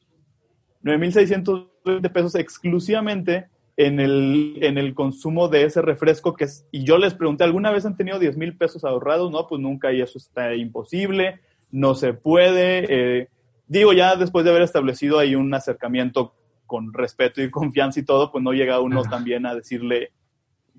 9,620 0.82 2.08
pesos 2.10 2.36
exclusivamente 2.36 3.48
en 3.76 3.98
el, 3.98 4.58
en 4.60 4.78
el 4.78 4.94
consumo 4.94 5.48
de 5.48 5.64
ese 5.64 5.82
refresco 5.82 6.34
que 6.34 6.44
es, 6.44 6.68
y 6.70 6.84
yo 6.84 6.98
les 6.98 7.14
pregunté, 7.14 7.42
¿alguna 7.42 7.72
vez 7.72 7.84
han 7.84 7.96
tenido 7.96 8.20
10 8.20 8.36
mil 8.36 8.56
pesos 8.56 8.84
ahorrados? 8.84 9.32
No, 9.32 9.48
pues 9.48 9.60
nunca 9.60 9.92
y 9.92 10.00
eso 10.00 10.18
está 10.18 10.54
imposible, 10.54 11.40
no 11.72 11.96
se 11.96 12.14
puede. 12.14 12.86
Eh, 13.22 13.28
digo, 13.66 13.92
ya 13.92 14.14
después 14.14 14.44
de 14.44 14.52
haber 14.52 14.62
establecido 14.62 15.18
ahí 15.18 15.34
un 15.34 15.52
acercamiento 15.52 16.36
con 16.64 16.92
respeto 16.92 17.42
y 17.42 17.50
confianza 17.50 17.98
y 17.98 18.04
todo, 18.04 18.30
pues 18.30 18.44
no 18.44 18.52
llega 18.52 18.78
uno 18.78 19.02
también 19.02 19.46
a 19.46 19.56
decirle, 19.56 20.12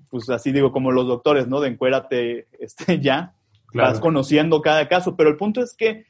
pues 0.08 0.30
así 0.30 0.50
digo, 0.50 0.72
como 0.72 0.92
los 0.92 1.06
doctores, 1.06 1.46
¿no? 1.46 1.60
De 1.60 1.68
encuérate 1.68 2.46
este, 2.58 3.00
ya, 3.00 3.34
vas 3.74 4.00
conociendo 4.00 4.62
cada 4.62 4.88
caso, 4.88 5.14
pero 5.14 5.28
el 5.28 5.36
punto 5.36 5.60
es 5.60 5.74
que, 5.76 6.08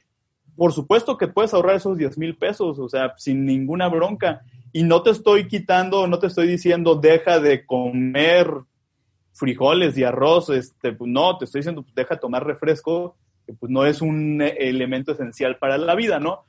por 0.60 0.74
supuesto 0.74 1.16
que 1.16 1.26
puedes 1.26 1.54
ahorrar 1.54 1.76
esos 1.76 1.96
10 1.96 2.18
mil 2.18 2.36
pesos, 2.36 2.78
o 2.78 2.86
sea, 2.86 3.14
sin 3.16 3.46
ninguna 3.46 3.88
bronca. 3.88 4.42
Y 4.74 4.82
no 4.82 5.02
te 5.02 5.08
estoy 5.08 5.48
quitando, 5.48 6.06
no 6.06 6.18
te 6.18 6.26
estoy 6.26 6.46
diciendo, 6.46 6.96
deja 6.96 7.40
de 7.40 7.64
comer 7.64 8.46
frijoles 9.32 9.96
y 9.96 10.04
arroz, 10.04 10.50
este, 10.50 10.92
pues 10.92 11.10
no, 11.10 11.38
te 11.38 11.46
estoy 11.46 11.60
diciendo, 11.60 11.82
deja 11.94 12.16
de 12.16 12.20
tomar 12.20 12.44
refresco, 12.44 13.16
que 13.46 13.54
pues 13.54 13.72
no 13.72 13.86
es 13.86 14.02
un 14.02 14.42
elemento 14.42 15.12
esencial 15.12 15.56
para 15.56 15.78
la 15.78 15.94
vida, 15.94 16.20
¿no? 16.20 16.44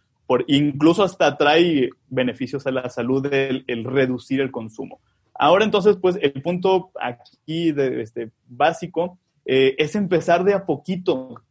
incluso 0.48 1.06
hasta 1.06 1.38
trae 1.38 1.90
beneficios 2.10 2.68
a 2.68 2.72
la 2.72 2.90
salud 2.90 3.26
el, 3.32 3.86
reducir 3.86 4.42
el 4.42 4.52
consumo. 4.52 5.00
Ahora 5.34 5.64
entonces, 5.64 5.96
pues 5.96 6.20
el 6.22 6.42
punto 6.42 6.92
aquí 7.00 7.72
de, 7.72 8.02
este, 8.02 8.32
básico 8.46 9.20
eh, 9.46 9.74
es 9.78 9.96
empezar 9.96 10.44
de 10.44 10.54
a 10.54 10.66
poquito, 10.66 11.42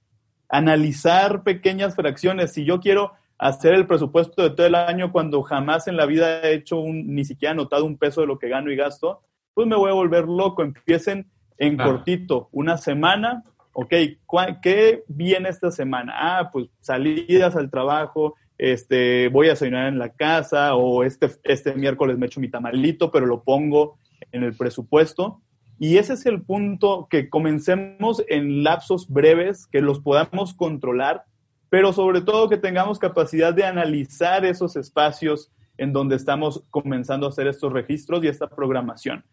analizar 0.50 1.42
pequeñas 1.42 1.94
fracciones. 1.94 2.52
Si 2.52 2.64
yo 2.64 2.80
quiero 2.80 3.12
hacer 3.38 3.74
el 3.74 3.86
presupuesto 3.86 4.42
de 4.42 4.50
todo 4.50 4.66
el 4.66 4.74
año 4.74 5.12
cuando 5.12 5.42
jamás 5.42 5.88
en 5.88 5.96
la 5.96 6.06
vida 6.06 6.42
he 6.42 6.54
hecho 6.54 6.78
un, 6.78 7.14
ni 7.14 7.24
siquiera 7.24 7.52
anotado 7.52 7.84
un 7.84 7.96
peso 7.96 8.20
de 8.20 8.26
lo 8.26 8.38
que 8.38 8.48
gano 8.48 8.70
y 8.70 8.76
gasto, 8.76 9.22
pues 9.54 9.66
me 9.66 9.76
voy 9.76 9.90
a 9.90 9.94
volver 9.94 10.24
loco. 10.24 10.62
Empiecen 10.62 11.30
en 11.56 11.76
cortito, 11.76 12.48
una 12.52 12.78
semana, 12.78 13.44
ok, 13.72 13.94
¿qué 14.62 15.04
viene 15.08 15.50
esta 15.50 15.70
semana? 15.70 16.14
Ah, 16.16 16.50
pues 16.50 16.68
salidas 16.80 17.54
al 17.54 17.70
trabajo, 17.70 18.34
este, 18.56 19.28
voy 19.28 19.48
a 19.48 19.50
desayunar 19.50 19.88
en 19.88 19.98
la 19.98 20.10
casa 20.10 20.74
o 20.74 21.04
este, 21.04 21.30
este 21.44 21.74
miércoles 21.74 22.18
me 22.18 22.26
echo 22.26 22.40
mi 22.40 22.50
tamalito, 22.50 23.10
pero 23.10 23.26
lo 23.26 23.42
pongo 23.42 23.98
en 24.32 24.42
el 24.42 24.54
presupuesto. 24.54 25.40
Y 25.80 25.96
ese 25.96 26.12
es 26.12 26.26
el 26.26 26.42
punto, 26.42 27.08
que 27.10 27.30
comencemos 27.30 28.22
en 28.28 28.62
lapsos 28.62 29.08
breves, 29.08 29.66
que 29.66 29.80
los 29.80 29.98
podamos 29.98 30.52
controlar, 30.52 31.24
pero 31.70 31.92
sobre 31.94 32.20
todo 32.20 32.50
que 32.50 32.58
tengamos 32.58 32.98
capacidad 32.98 33.54
de 33.54 33.64
analizar 33.64 34.44
esos 34.44 34.76
espacios 34.76 35.50
en 35.78 35.94
donde 35.94 36.16
estamos 36.16 36.62
comenzando 36.68 37.24
a 37.24 37.30
hacer 37.30 37.46
estos 37.46 37.72
registros 37.72 38.22
y 38.22 38.28
esta 38.28 38.46
programación. 38.46 39.24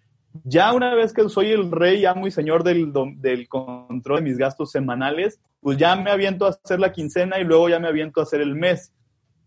Ya 0.45 0.71
una 0.71 0.95
vez 0.95 1.11
que 1.11 1.27
soy 1.27 1.51
el 1.51 1.69
rey, 1.69 2.05
amo 2.05 2.27
y 2.27 2.31
señor 2.31 2.63
del, 2.63 2.93
del 3.17 3.49
control 3.49 4.19
de 4.19 4.29
mis 4.29 4.37
gastos 4.37 4.71
semanales, 4.71 5.41
pues 5.59 5.77
ya 5.77 5.97
me 5.97 6.11
aviento 6.11 6.45
a 6.45 6.51
hacer 6.51 6.79
la 6.79 6.93
quincena 6.93 7.39
y 7.39 7.43
luego 7.43 7.67
ya 7.67 7.79
me 7.79 7.89
aviento 7.89 8.21
a 8.21 8.23
hacer 8.23 8.39
el 8.39 8.55
mes 8.55 8.93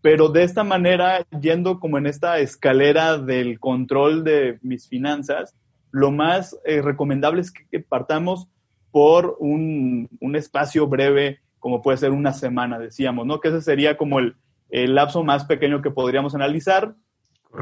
pero 0.01 0.29
de 0.29 0.43
esta 0.43 0.63
manera, 0.63 1.25
yendo 1.39 1.79
como 1.79 1.97
en 1.99 2.07
esta 2.07 2.39
escalera 2.39 3.19
del 3.19 3.59
control 3.59 4.23
de 4.23 4.57
mis 4.63 4.87
finanzas, 4.87 5.55
lo 5.91 6.11
más 6.11 6.57
eh, 6.65 6.81
recomendable 6.81 7.41
es 7.41 7.51
que, 7.51 7.79
partamos 7.79 8.47
por 8.91 9.37
un, 9.39 10.09
un, 10.19 10.35
espacio 10.35 10.87
breve, 10.87 11.39
como 11.59 11.81
puede 11.81 11.97
ser 11.97 12.11
una 12.11 12.33
semana, 12.33 12.79
decíamos, 12.79 13.25
¿no? 13.25 13.39
Que 13.39 13.49
ese 13.49 13.61
sería 13.61 13.97
como 13.97 14.19
el, 14.19 14.35
el 14.69 14.95
lapso 14.95 15.23
más 15.23 15.45
pequeño 15.45 15.81
que 15.81 15.91
podríamos 15.91 16.35
analizar. 16.35 16.95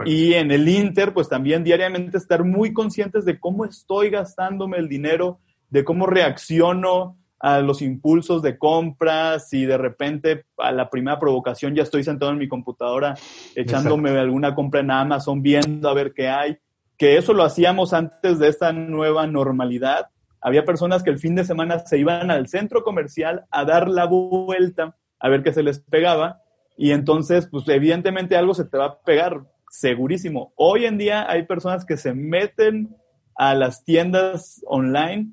Y 0.05 0.33
en 0.33 0.51
el 0.51 0.69
Inter, 0.69 1.13
pues 1.13 1.27
también 1.29 1.63
diariamente 1.63 2.17
estar 2.17 2.43
muy 2.43 2.73
conscientes 2.73 3.25
de 3.25 3.39
cómo 3.39 3.65
estoy 3.65 4.11
gastándome 4.11 4.77
el 4.77 4.87
dinero, 4.87 5.39
de 5.69 5.83
cómo 5.83 6.05
reacciono 6.05 7.17
a 7.39 7.59
los 7.61 7.81
impulsos 7.81 8.41
de 8.41 8.57
compras 8.57 9.51
y 9.53 9.65
de 9.65 9.77
repente 9.77 10.45
a 10.57 10.71
la 10.71 10.89
primera 10.89 11.19
provocación 11.19 11.73
ya 11.73 11.83
estoy 11.83 12.03
sentado 12.03 12.33
en 12.33 12.37
mi 12.37 12.49
computadora 12.49 13.15
echándome 13.55 14.09
alguna 14.09 14.53
compra 14.53 14.81
en 14.81 14.91
Amazon, 14.91 15.41
viendo 15.41 15.89
a 15.89 15.93
ver 15.93 16.13
qué 16.13 16.27
hay, 16.27 16.57
que 16.99 17.17
eso 17.17 17.33
lo 17.33 17.43
hacíamos 17.43 17.93
antes 17.93 18.39
de 18.39 18.49
esta 18.49 18.73
nueva 18.73 19.25
normalidad. 19.25 20.09
Había 20.41 20.65
personas 20.65 21.01
que 21.01 21.09
el 21.09 21.17
fin 21.17 21.33
de 21.33 21.45
semana 21.45 21.79
se 21.79 21.97
iban 21.97 22.29
al 22.29 22.49
centro 22.49 22.83
comercial 22.83 23.45
a 23.49 23.63
dar 23.63 23.87
la 23.87 24.05
vuelta 24.05 24.97
a 25.19 25.29
ver 25.29 25.41
qué 25.41 25.53
se 25.53 25.63
les 25.63 25.79
pegaba 25.79 26.41
y 26.77 26.91
entonces 26.91 27.47
pues 27.47 27.67
evidentemente 27.69 28.35
algo 28.35 28.53
se 28.53 28.65
te 28.65 28.77
va 28.77 28.85
a 28.85 28.99
pegar 28.99 29.41
segurísimo. 29.69 30.51
Hoy 30.57 30.85
en 30.85 30.97
día 30.97 31.25
hay 31.29 31.43
personas 31.43 31.85
que 31.85 31.95
se 31.95 32.13
meten 32.13 32.95
a 33.35 33.55
las 33.55 33.85
tiendas 33.85 34.61
online 34.67 35.31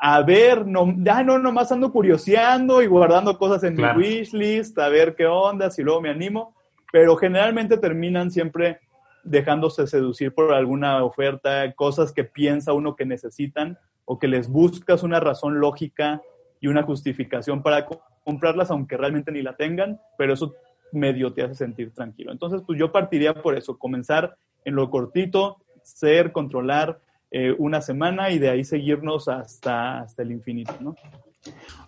a 0.00 0.22
ver, 0.22 0.66
no, 0.66 0.94
ya 0.98 1.22
no, 1.22 1.38
nomás 1.38 1.70
ando 1.72 1.92
curioseando 1.92 2.82
y 2.82 2.86
guardando 2.86 3.38
cosas 3.38 3.64
en 3.64 3.74
mi 3.74 3.82
wishlist, 3.82 4.78
a 4.78 4.88
ver 4.88 5.14
qué 5.16 5.26
onda, 5.26 5.70
si 5.70 5.82
luego 5.82 6.00
me 6.00 6.10
animo, 6.10 6.54
pero 6.92 7.16
generalmente 7.16 7.78
terminan 7.78 8.30
siempre 8.30 8.78
dejándose 9.24 9.86
seducir 9.86 10.34
por 10.34 10.52
alguna 10.52 11.04
oferta, 11.04 11.72
cosas 11.74 12.12
que 12.12 12.24
piensa 12.24 12.72
uno 12.72 12.96
que 12.96 13.04
necesitan 13.04 13.78
o 14.04 14.18
que 14.18 14.28
les 14.28 14.48
buscas 14.48 15.02
una 15.02 15.20
razón 15.20 15.60
lógica 15.60 16.22
y 16.60 16.68
una 16.68 16.82
justificación 16.82 17.62
para 17.62 17.86
comprarlas, 18.24 18.70
aunque 18.70 18.96
realmente 18.96 19.32
ni 19.32 19.42
la 19.42 19.56
tengan, 19.56 20.00
pero 20.16 20.32
eso 20.32 20.54
medio 20.92 21.32
te 21.32 21.42
hace 21.42 21.54
sentir 21.54 21.92
tranquilo. 21.92 22.32
Entonces, 22.32 22.62
pues 22.66 22.78
yo 22.78 22.90
partiría 22.90 23.34
por 23.34 23.56
eso, 23.56 23.78
comenzar 23.78 24.36
en 24.64 24.74
lo 24.74 24.90
cortito, 24.90 25.58
ser, 25.82 26.32
controlar, 26.32 27.00
eh, 27.30 27.54
una 27.58 27.82
semana 27.82 28.30
y 28.30 28.38
de 28.38 28.48
ahí 28.48 28.64
seguirnos 28.64 29.28
hasta, 29.28 30.00
hasta 30.00 30.22
el 30.22 30.32
infinito, 30.32 30.72
¿no? 30.80 30.96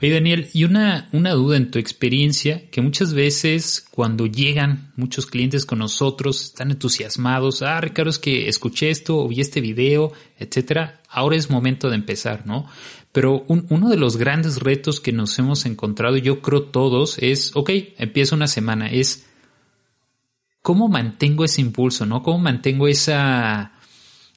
Oye, 0.02 0.14
Daniel, 0.14 0.48
y 0.54 0.64
una, 0.64 1.08
una 1.12 1.32
duda 1.32 1.58
en 1.58 1.70
tu 1.70 1.78
experiencia, 1.78 2.70
que 2.70 2.80
muchas 2.80 3.12
veces 3.12 3.86
cuando 3.90 4.26
llegan 4.26 4.92
muchos 4.96 5.26
clientes 5.26 5.66
con 5.66 5.80
nosotros, 5.80 6.42
están 6.42 6.70
entusiasmados, 6.70 7.60
ah, 7.60 7.80
Ricardo, 7.80 8.10
es 8.10 8.18
que 8.18 8.48
escuché 8.48 8.88
esto 8.90 9.18
o 9.18 9.28
vi 9.28 9.40
este 9.40 9.60
video, 9.60 10.12
etcétera, 10.38 11.02
ahora 11.08 11.36
es 11.36 11.50
momento 11.50 11.90
de 11.90 11.96
empezar, 11.96 12.46
¿no? 12.46 12.66
Pero 13.12 13.44
uno 13.48 13.90
de 13.90 13.96
los 13.96 14.16
grandes 14.16 14.58
retos 14.60 15.00
que 15.00 15.12
nos 15.12 15.38
hemos 15.38 15.66
encontrado, 15.66 16.16
yo 16.16 16.40
creo 16.40 16.62
todos, 16.62 17.18
es, 17.18 17.54
ok, 17.54 17.70
empieza 17.98 18.36
una 18.36 18.46
semana, 18.46 18.88
es 18.90 19.26
cómo 20.62 20.88
mantengo 20.88 21.44
ese 21.44 21.60
impulso, 21.60 22.06
¿no? 22.06 22.22
¿Cómo 22.22 22.38
mantengo 22.38 22.88
esa, 22.88 23.72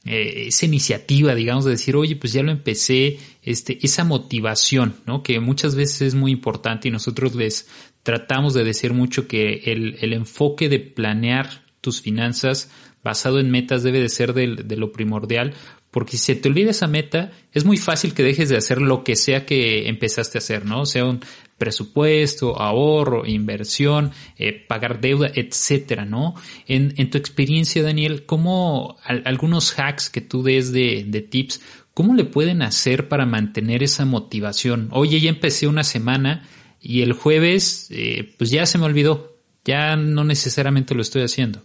eh, 0.05 0.45
esa 0.47 0.65
iniciativa, 0.65 1.33
digamos, 1.33 1.65
de 1.65 1.71
decir, 1.71 1.95
oye, 1.95 2.15
pues 2.15 2.33
ya 2.33 2.43
lo 2.43 2.51
empecé, 2.51 3.19
este, 3.41 3.79
esa 3.81 4.03
motivación, 4.03 4.95
¿no? 5.05 5.23
Que 5.23 5.39
muchas 5.39 5.75
veces 5.75 6.01
es 6.01 6.15
muy 6.15 6.31
importante 6.31 6.89
y 6.89 6.91
nosotros 6.91 7.35
les 7.35 7.69
tratamos 8.03 8.53
de 8.53 8.65
decir 8.65 8.93
mucho 8.93 9.27
que 9.27 9.61
el, 9.65 9.97
el 10.01 10.13
enfoque 10.13 10.67
de 10.67 10.79
planear 10.79 11.63
tus 11.79 12.01
finanzas 12.01 12.69
basado 13.01 13.39
en 13.39 13.49
metas 13.51 13.83
debe 13.83 13.99
de 13.99 14.09
ser 14.09 14.33
de, 14.33 14.55
de 14.55 14.77
lo 14.77 14.91
primordial, 14.91 15.53
porque 15.91 16.17
si 16.17 16.25
se 16.25 16.35
te 16.35 16.49
olvida 16.49 16.71
esa 16.71 16.87
meta, 16.87 17.31
es 17.51 17.65
muy 17.65 17.77
fácil 17.77 18.13
que 18.13 18.23
dejes 18.23 18.49
de 18.49 18.57
hacer 18.57 18.81
lo 18.81 19.03
que 19.03 19.15
sea 19.15 19.45
que 19.45 19.87
empezaste 19.87 20.37
a 20.37 20.39
hacer, 20.39 20.65
¿no? 20.65 20.85
Sea 20.85 21.05
un 21.05 21.21
presupuesto, 21.57 22.59
ahorro, 22.59 23.25
inversión, 23.25 24.11
eh, 24.37 24.65
pagar 24.67 25.01
deuda, 25.01 25.31
etcétera, 25.33 26.05
¿no? 26.05 26.35
En, 26.67 26.93
en, 26.97 27.09
tu 27.09 27.17
experiencia, 27.17 27.83
Daniel, 27.83 28.25
¿cómo 28.25 28.97
algunos 29.05 29.79
hacks 29.79 30.09
que 30.09 30.21
tú 30.21 30.43
des 30.43 30.71
de, 30.71 31.05
de 31.07 31.21
tips, 31.21 31.61
cómo 31.93 32.15
le 32.15 32.25
pueden 32.25 32.61
hacer 32.61 33.07
para 33.07 33.25
mantener 33.25 33.83
esa 33.83 34.05
motivación? 34.05 34.89
Oye, 34.91 35.19
ya 35.19 35.29
empecé 35.29 35.67
una 35.67 35.83
semana 35.83 36.47
y 36.81 37.01
el 37.01 37.13
jueves, 37.13 37.87
eh, 37.91 38.35
pues 38.37 38.51
ya 38.51 38.65
se 38.65 38.77
me 38.77 38.85
olvidó, 38.85 39.37
ya 39.63 39.95
no 39.95 40.25
necesariamente 40.25 40.93
lo 40.93 41.01
estoy 41.01 41.21
haciendo. 41.21 41.61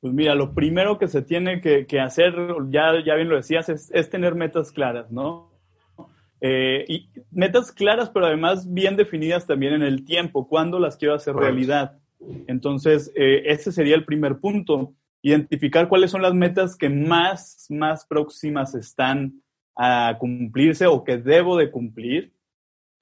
Pues 0.00 0.12
mira, 0.12 0.34
lo 0.34 0.52
primero 0.52 0.98
que 0.98 1.06
se 1.06 1.22
tiene 1.22 1.60
que, 1.60 2.00
hacer, 2.00 2.34
ya, 2.70 2.94
ya 3.06 3.14
bien 3.14 3.28
lo 3.28 3.36
decías, 3.36 3.68
es, 3.68 4.10
tener 4.10 4.34
metas 4.34 4.72
claras, 4.72 5.12
¿no? 5.12 5.51
Eh, 6.44 6.84
y 6.88 7.08
metas 7.30 7.70
claras, 7.70 8.10
pero 8.10 8.26
además 8.26 8.72
bien 8.72 8.96
definidas 8.96 9.46
también 9.46 9.74
en 9.74 9.82
el 9.82 10.04
tiempo, 10.04 10.48
cuándo 10.48 10.80
las 10.80 10.96
quiero 10.96 11.14
hacer 11.14 11.36
realidad. 11.36 12.00
Entonces, 12.48 13.12
eh, 13.14 13.44
ese 13.46 13.70
sería 13.70 13.94
el 13.94 14.04
primer 14.04 14.38
punto, 14.38 14.92
identificar 15.22 15.88
cuáles 15.88 16.10
son 16.10 16.20
las 16.20 16.34
metas 16.34 16.74
que 16.74 16.88
más, 16.88 17.66
más 17.70 18.04
próximas 18.06 18.74
están 18.74 19.40
a 19.76 20.16
cumplirse 20.18 20.88
o 20.88 21.04
que 21.04 21.16
debo 21.16 21.56
de 21.56 21.70
cumplir. 21.70 22.32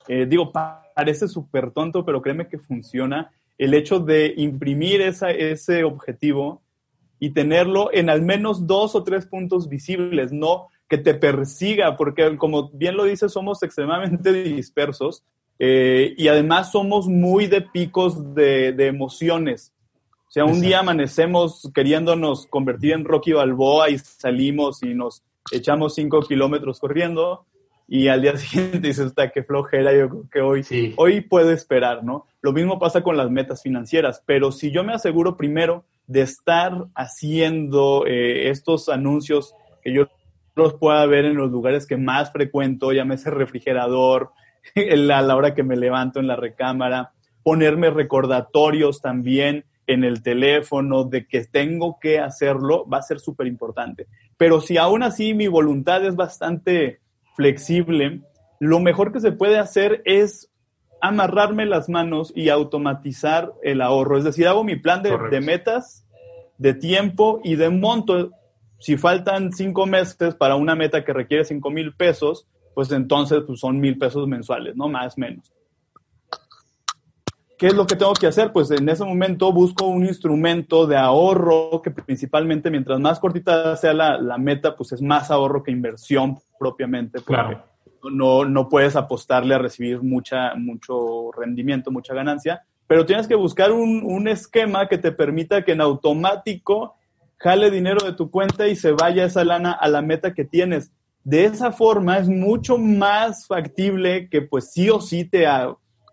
Eh, 0.06 0.26
digo, 0.26 0.52
parece 0.52 1.26
súper 1.26 1.70
tonto, 1.70 2.04
pero 2.04 2.20
créeme 2.20 2.46
que 2.46 2.58
funciona. 2.58 3.32
El 3.56 3.72
hecho 3.72 4.00
de 4.00 4.34
imprimir 4.36 5.00
esa, 5.00 5.30
ese 5.30 5.82
objetivo 5.84 6.62
y 7.18 7.30
tenerlo 7.30 7.90
en 7.92 8.10
al 8.10 8.20
menos 8.20 8.66
dos 8.66 8.94
o 8.94 9.02
tres 9.02 9.24
puntos 9.24 9.66
visibles, 9.66 10.30
no 10.30 10.68
que 10.90 10.98
te 10.98 11.14
persiga, 11.14 11.96
porque 11.96 12.36
como 12.36 12.68
bien 12.70 12.96
lo 12.96 13.04
dice, 13.04 13.28
somos 13.28 13.62
extremadamente 13.62 14.32
dispersos 14.42 15.22
eh, 15.60 16.14
y 16.18 16.26
además 16.26 16.72
somos 16.72 17.06
muy 17.06 17.46
de 17.46 17.62
picos 17.62 18.34
de, 18.34 18.74
emociones. 18.86 19.72
O 20.28 20.32
sea, 20.32 20.44
un 20.44 20.60
día 20.60 20.80
amanecemos 20.80 21.70
queriéndonos 21.72 22.46
convertir 22.46 22.92
en 22.92 23.04
Rocky 23.04 23.32
Balboa 23.32 23.88
y 23.88 23.98
salimos 23.98 24.82
y 24.82 24.94
nos 24.94 25.22
echamos 25.52 25.94
cinco 25.94 26.20
kilómetros 26.22 26.80
corriendo 26.80 27.46
y 27.86 28.08
al 28.08 28.22
día 28.22 28.36
siguiente 28.36 28.88
dices, 28.88 29.06
está 29.06 29.30
qué 29.30 29.44
flojera, 29.44 29.92
yo 29.92 30.08
creo 30.08 30.28
que 30.30 30.40
hoy, 30.40 30.94
hoy 30.96 31.20
puedo 31.20 31.52
esperar, 31.52 32.02
¿no? 32.02 32.26
Lo 32.42 32.52
mismo 32.52 32.80
pasa 32.80 33.02
con 33.02 33.16
las 33.16 33.30
metas 33.30 33.62
financieras, 33.62 34.24
pero 34.26 34.50
si 34.50 34.72
yo 34.72 34.82
me 34.82 34.92
aseguro 34.92 35.36
primero 35.36 35.84
de 36.08 36.22
estar 36.22 36.86
haciendo 36.96 38.06
eh, 38.06 38.50
estos 38.50 38.88
anuncios 38.88 39.54
que 39.82 39.92
yo 39.92 40.08
los 40.54 40.74
pueda 40.74 41.04
ver 41.06 41.24
en 41.24 41.36
los 41.36 41.50
lugares 41.50 41.86
que 41.86 41.96
más 41.96 42.32
frecuento, 42.32 42.92
llámese 42.92 43.30
refrigerador, 43.30 44.32
a 44.76 45.22
la 45.22 45.36
hora 45.36 45.54
que 45.54 45.62
me 45.62 45.76
levanto 45.76 46.20
en 46.20 46.26
la 46.26 46.36
recámara, 46.36 47.12
ponerme 47.42 47.90
recordatorios 47.90 49.00
también 49.00 49.64
en 49.86 50.04
el 50.04 50.22
teléfono 50.22 51.04
de 51.04 51.26
que 51.26 51.44
tengo 51.44 51.98
que 52.00 52.20
hacerlo, 52.20 52.86
va 52.88 52.98
a 52.98 53.02
ser 53.02 53.18
súper 53.18 53.46
importante. 53.46 54.06
Pero 54.36 54.60
si 54.60 54.76
aún 54.76 55.02
así 55.02 55.34
mi 55.34 55.48
voluntad 55.48 56.04
es 56.04 56.14
bastante 56.14 57.00
flexible, 57.34 58.20
lo 58.60 58.78
mejor 58.78 59.12
que 59.12 59.20
se 59.20 59.32
puede 59.32 59.58
hacer 59.58 60.02
es 60.04 60.50
amarrarme 61.00 61.66
las 61.66 61.88
manos 61.88 62.32
y 62.36 62.50
automatizar 62.50 63.52
el 63.62 63.80
ahorro. 63.80 64.18
Es 64.18 64.24
decir, 64.24 64.46
hago 64.46 64.62
mi 64.64 64.76
plan 64.76 65.02
de, 65.02 65.40
metas, 65.40 66.06
de 66.58 66.74
tiempo 66.74 67.40
y 67.42 67.56
de 67.56 67.70
monto. 67.70 68.30
Si 68.80 68.96
faltan 68.96 69.52
cinco 69.52 69.86
meses 69.86 70.34
para 70.34 70.56
una 70.56 70.74
meta 70.74 71.04
que 71.04 71.12
requiere 71.12 71.44
cinco 71.44 71.70
mil 71.70 71.94
pesos, 71.94 72.48
pues 72.74 72.90
entonces 72.90 73.42
pues 73.46 73.60
son 73.60 73.78
mil 73.78 73.96
pesos 73.98 74.26
mensuales, 74.26 74.74
¿no? 74.74 74.88
Más 74.88 75.16
o 75.16 75.20
menos. 75.20 75.52
¿Qué 77.56 77.66
es 77.68 77.74
lo 77.74 77.86
que 77.86 77.94
tengo 77.94 78.14
que 78.14 78.26
hacer? 78.26 78.52
Pues 78.52 78.70
en 78.70 78.88
ese 78.88 79.04
momento 79.04 79.52
busco 79.52 79.86
un 79.86 80.06
instrumento 80.06 80.86
de 80.86 80.96
ahorro 80.96 81.82
que 81.82 81.90
principalmente 81.90 82.70
mientras 82.70 82.98
más 82.98 83.20
cortita 83.20 83.76
sea 83.76 83.92
la, 83.92 84.18
la 84.18 84.38
meta, 84.38 84.74
pues 84.74 84.92
es 84.92 85.02
más 85.02 85.30
ahorro 85.30 85.62
que 85.62 85.70
inversión 85.70 86.38
propiamente. 86.58 87.22
Claro 87.22 87.70
no, 88.08 88.44
no 88.44 88.68
puedes 88.68 88.96
apostarle 88.96 89.54
a 89.54 89.58
recibir 89.58 90.02
mucha, 90.02 90.54
mucho 90.54 91.30
rendimiento, 91.32 91.90
mucha 91.90 92.14
ganancia, 92.14 92.64
pero 92.86 93.04
tienes 93.04 93.28
que 93.28 93.34
buscar 93.34 93.72
un, 93.72 94.02
un 94.04 94.28
esquema 94.28 94.88
que 94.88 94.98
te 94.98 95.12
permita 95.12 95.64
que 95.64 95.72
en 95.72 95.80
automático 95.80 96.96
jale 97.40 97.70
dinero 97.70 98.04
de 98.04 98.12
tu 98.12 98.30
cuenta 98.30 98.68
y 98.68 98.76
se 98.76 98.92
vaya 98.92 99.24
esa 99.24 99.44
lana 99.44 99.72
a 99.72 99.88
la 99.88 100.02
meta 100.02 100.34
que 100.34 100.44
tienes. 100.44 100.92
De 101.24 101.46
esa 101.46 101.72
forma 101.72 102.18
es 102.18 102.28
mucho 102.28 102.78
más 102.78 103.46
factible 103.46 104.28
que 104.28 104.42
pues 104.42 104.70
sí 104.72 104.90
o 104.90 105.00
sí 105.00 105.24
te, 105.24 105.46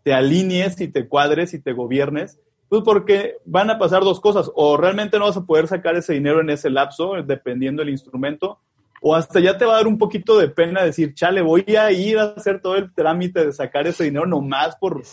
te 0.04 0.14
alinees 0.14 0.80
y 0.80 0.88
te 0.88 1.08
cuadres 1.08 1.54
y 1.54 1.60
te 1.60 1.74
gobiernes, 1.74 2.40
pues 2.70 2.82
porque 2.84 3.36
van 3.46 3.70
a 3.70 3.78
pasar 3.78 4.04
dos 4.04 4.20
cosas, 4.20 4.50
o 4.56 4.78
realmente 4.78 5.20
no 5.20 5.26
vas 5.26 5.38
a 5.38 5.46
poder 5.46 5.68
sacar 5.68 5.96
ese 5.96 6.14
dinero 6.14 6.42
en 6.42 6.50
ese 6.50 6.70
lapso, 6.70 7.14
dependiendo 7.24 7.82
del 7.82 7.92
instrumento, 7.92 8.60
o 9.02 9.16
hasta 9.16 9.40
ya 9.40 9.58
te 9.58 9.66
va 9.66 9.74
a 9.74 9.78
dar 9.78 9.88
un 9.88 9.98
poquito 9.98 10.38
de 10.38 10.50
pena 10.50 10.84
decir, 10.84 11.14
chale, 11.14 11.42
voy 11.42 11.64
a 11.76 11.92
ir 11.92 12.18
a 12.20 12.34
hacer 12.36 12.62
todo 12.62 12.76
el 12.76 12.94
trámite 12.94 13.46
de 13.46 13.54
sacar 13.54 13.88
ese 13.88 14.06
dinero 14.06 14.26
nomás 14.26 14.76
por, 14.78 15.04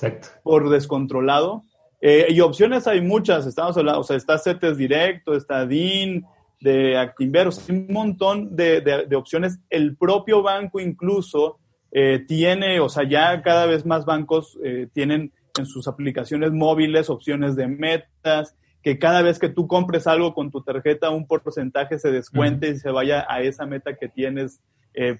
por 0.42 0.70
descontrolado. 0.70 1.62
Eh, 2.06 2.26
y 2.28 2.40
opciones 2.40 2.86
hay 2.86 3.00
muchas, 3.00 3.46
estamos 3.46 3.78
hablando, 3.78 4.00
o 4.00 4.04
sea, 4.04 4.18
está 4.18 4.36
CETES 4.36 4.76
Directo, 4.76 5.34
está 5.34 5.64
DIN, 5.64 6.26
de 6.60 6.98
Actinver, 6.98 7.46
o 7.46 7.52
sea, 7.52 7.74
un 7.74 7.86
montón 7.90 8.54
de, 8.54 8.82
de, 8.82 9.16
opciones. 9.16 9.58
El 9.70 9.96
propio 9.96 10.42
banco 10.42 10.80
incluso 10.80 11.58
eh, 11.90 12.22
tiene, 12.28 12.78
o 12.78 12.90
sea, 12.90 13.08
ya 13.08 13.40
cada 13.40 13.64
vez 13.64 13.86
más 13.86 14.04
bancos 14.04 14.58
eh, 14.62 14.88
tienen 14.92 15.32
en 15.58 15.64
sus 15.64 15.88
aplicaciones 15.88 16.52
móviles 16.52 17.08
opciones 17.08 17.56
de 17.56 17.68
metas, 17.68 18.54
que 18.82 18.98
cada 18.98 19.22
vez 19.22 19.38
que 19.38 19.48
tú 19.48 19.66
compres 19.66 20.06
algo 20.06 20.34
con 20.34 20.50
tu 20.50 20.62
tarjeta, 20.62 21.08
un 21.08 21.26
porcentaje 21.26 21.98
se 21.98 22.12
descuente 22.12 22.68
y 22.68 22.76
se 22.76 22.90
vaya 22.90 23.24
a 23.26 23.40
esa 23.40 23.64
meta 23.64 23.96
que 23.96 24.08
tienes 24.08 24.60
eh, 24.92 25.16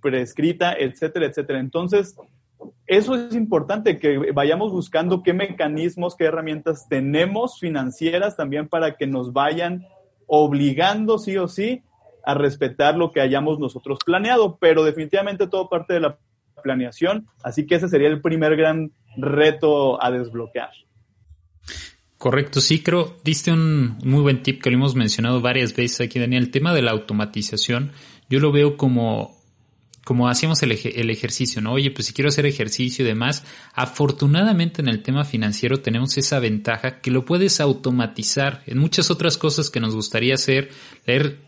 prescrita, 0.00 0.72
etcétera, 0.72 1.26
etcétera. 1.26 1.60
Entonces, 1.60 2.16
eso 2.86 3.14
es 3.14 3.34
importante, 3.34 3.98
que 3.98 4.30
vayamos 4.32 4.72
buscando 4.72 5.22
qué 5.22 5.32
mecanismos, 5.32 6.16
qué 6.16 6.24
herramientas 6.24 6.88
tenemos 6.88 7.58
financieras 7.58 8.36
también 8.36 8.68
para 8.68 8.96
que 8.96 9.06
nos 9.06 9.32
vayan 9.32 9.86
obligando 10.26 11.18
sí 11.18 11.36
o 11.36 11.48
sí 11.48 11.82
a 12.24 12.34
respetar 12.34 12.96
lo 12.96 13.12
que 13.12 13.20
hayamos 13.20 13.58
nosotros 13.58 13.98
planeado, 14.04 14.56
pero 14.58 14.84
definitivamente 14.84 15.46
todo 15.46 15.68
parte 15.68 15.94
de 15.94 16.00
la 16.00 16.18
planeación, 16.62 17.26
así 17.42 17.66
que 17.66 17.76
ese 17.76 17.88
sería 17.88 18.08
el 18.08 18.20
primer 18.20 18.56
gran 18.56 18.92
reto 19.16 20.02
a 20.02 20.10
desbloquear. 20.10 20.70
Correcto, 22.18 22.60
sí, 22.60 22.82
creo, 22.82 23.14
diste 23.22 23.52
un 23.52 23.98
muy 24.02 24.22
buen 24.22 24.42
tip 24.42 24.62
que 24.62 24.70
lo 24.70 24.76
hemos 24.76 24.94
mencionado 24.94 25.40
varias 25.40 25.76
veces 25.76 26.00
aquí, 26.00 26.18
Daniel. 26.18 26.44
El 26.44 26.50
tema 26.50 26.72
de 26.72 26.82
la 26.82 26.92
automatización, 26.92 27.92
yo 28.30 28.40
lo 28.40 28.52
veo 28.52 28.76
como, 28.76 29.35
como 30.06 30.28
hacíamos 30.28 30.62
el, 30.62 30.70
el 30.70 31.10
ejercicio, 31.10 31.60
¿no? 31.60 31.72
Oye, 31.72 31.90
pues 31.90 32.06
si 32.06 32.12
quiero 32.12 32.28
hacer 32.28 32.46
ejercicio 32.46 33.04
y 33.04 33.08
demás, 33.08 33.42
afortunadamente 33.74 34.80
en 34.80 34.86
el 34.86 35.02
tema 35.02 35.24
financiero 35.24 35.80
tenemos 35.80 36.16
esa 36.16 36.38
ventaja 36.38 37.00
que 37.00 37.10
lo 37.10 37.24
puedes 37.24 37.60
automatizar 37.60 38.62
en 38.66 38.78
muchas 38.78 39.10
otras 39.10 39.36
cosas 39.36 39.68
que 39.68 39.80
nos 39.80 39.96
gustaría 39.96 40.34
hacer, 40.34 40.70
leer 41.06 41.40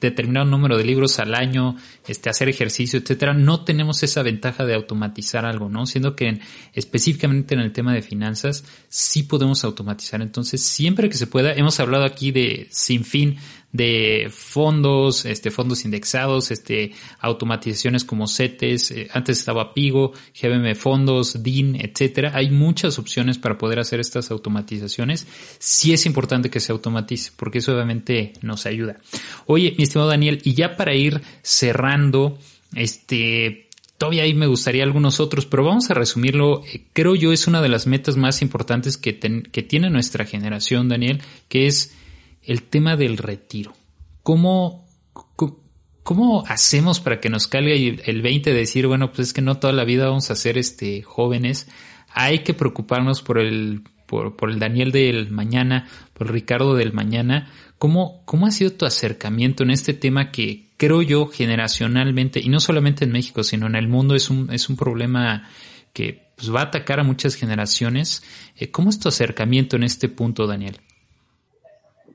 determinado 0.00 0.46
número 0.46 0.78
de 0.78 0.84
libros 0.84 1.18
al 1.18 1.34
año, 1.34 1.76
este, 2.06 2.30
hacer 2.30 2.48
ejercicio, 2.48 2.98
etcétera, 2.98 3.34
no 3.34 3.64
tenemos 3.64 4.02
esa 4.02 4.22
ventaja 4.22 4.64
de 4.64 4.74
automatizar 4.74 5.44
algo, 5.44 5.68
¿no? 5.68 5.84
Siendo 5.84 6.16
que 6.16 6.40
específicamente 6.72 7.54
en 7.54 7.60
el 7.60 7.72
tema 7.72 7.92
de 7.92 8.00
finanzas 8.00 8.64
sí 8.88 9.24
podemos 9.24 9.62
automatizar. 9.62 10.22
Entonces, 10.22 10.62
siempre 10.62 11.10
que 11.10 11.16
se 11.16 11.26
pueda, 11.26 11.52
hemos 11.52 11.80
hablado 11.80 12.04
aquí 12.04 12.30
de 12.30 12.66
sin 12.70 13.04
fin 13.04 13.36
de 13.76 14.28
fondos, 14.30 15.24
este, 15.24 15.50
fondos 15.50 15.84
indexados, 15.84 16.50
este, 16.50 16.92
automatizaciones 17.20 18.04
como 18.04 18.26
CETES, 18.26 18.90
eh, 18.90 19.08
antes 19.12 19.38
estaba 19.38 19.74
Pigo, 19.74 20.12
GBM 20.40 20.74
Fondos, 20.74 21.42
DIN, 21.42 21.76
etcétera. 21.76 22.32
Hay 22.34 22.50
muchas 22.50 22.98
opciones 22.98 23.38
para 23.38 23.58
poder 23.58 23.78
hacer 23.78 24.00
estas 24.00 24.30
automatizaciones. 24.30 25.26
Sí 25.58 25.92
es 25.92 26.06
importante 26.06 26.50
que 26.50 26.60
se 26.60 26.72
automatice, 26.72 27.32
porque 27.36 27.58
eso 27.58 27.74
obviamente 27.74 28.32
nos 28.42 28.66
ayuda. 28.66 28.96
Oye, 29.46 29.74
mi 29.76 29.84
estimado 29.84 30.10
Daniel, 30.10 30.40
y 30.42 30.54
ya 30.54 30.76
para 30.76 30.94
ir 30.94 31.20
cerrando, 31.42 32.38
este, 32.74 33.66
Todavía 33.98 34.24
ahí 34.24 34.34
me 34.34 34.46
gustaría 34.46 34.82
algunos 34.82 35.20
otros, 35.20 35.46
pero 35.46 35.64
vamos 35.64 35.90
a 35.90 35.94
resumirlo. 35.94 36.62
Creo 36.92 37.14
yo 37.14 37.32
es 37.32 37.46
una 37.46 37.62
de 37.62 37.70
las 37.70 37.86
metas 37.86 38.18
más 38.18 38.42
importantes 38.42 38.98
que, 38.98 39.18
que 39.18 39.62
tiene 39.62 39.88
nuestra 39.88 40.26
generación, 40.26 40.90
Daniel, 40.90 41.22
que 41.48 41.66
es 41.66 41.94
el 42.46 42.62
tema 42.62 42.96
del 42.96 43.18
retiro. 43.18 43.74
¿Cómo, 44.22 44.86
cómo 46.02 46.44
hacemos 46.46 47.00
para 47.00 47.20
que 47.20 47.28
nos 47.28 47.46
caiga 47.48 47.74
el 47.74 48.22
20 48.22 48.52
de 48.52 48.58
decir, 48.58 48.86
bueno, 48.86 49.12
pues 49.12 49.28
es 49.28 49.32
que 49.32 49.42
no 49.42 49.58
toda 49.58 49.72
la 49.72 49.84
vida 49.84 50.06
vamos 50.06 50.30
a 50.30 50.36
ser 50.36 50.56
este, 50.56 51.02
jóvenes? 51.02 51.68
Hay 52.10 52.40
que 52.40 52.54
preocuparnos 52.54 53.22
por 53.22 53.38
el, 53.38 53.82
por, 54.06 54.36
por 54.36 54.50
el 54.50 54.58
Daniel 54.58 54.92
del 54.92 55.30
mañana, 55.30 55.86
por 56.14 56.28
el 56.28 56.32
Ricardo 56.32 56.74
del 56.74 56.92
mañana. 56.92 57.50
¿Cómo, 57.78 58.22
¿Cómo 58.24 58.46
ha 58.46 58.50
sido 58.50 58.72
tu 58.72 58.86
acercamiento 58.86 59.62
en 59.62 59.70
este 59.70 59.92
tema 59.92 60.30
que 60.30 60.66
creo 60.76 61.02
yo 61.02 61.26
generacionalmente, 61.26 62.40
y 62.40 62.48
no 62.48 62.60
solamente 62.60 63.04
en 63.04 63.12
México, 63.12 63.42
sino 63.42 63.66
en 63.66 63.74
el 63.74 63.88
mundo, 63.88 64.14
es 64.14 64.30
un, 64.30 64.52
es 64.52 64.68
un 64.68 64.76
problema 64.76 65.48
que 65.92 66.30
pues, 66.36 66.54
va 66.54 66.60
a 66.60 66.64
atacar 66.64 67.00
a 67.00 67.04
muchas 67.04 67.34
generaciones? 67.34 68.22
Eh, 68.56 68.70
¿Cómo 68.70 68.90
es 68.90 68.98
tu 68.98 69.08
acercamiento 69.08 69.76
en 69.76 69.82
este 69.82 70.08
punto, 70.08 70.46
Daniel? 70.46 70.80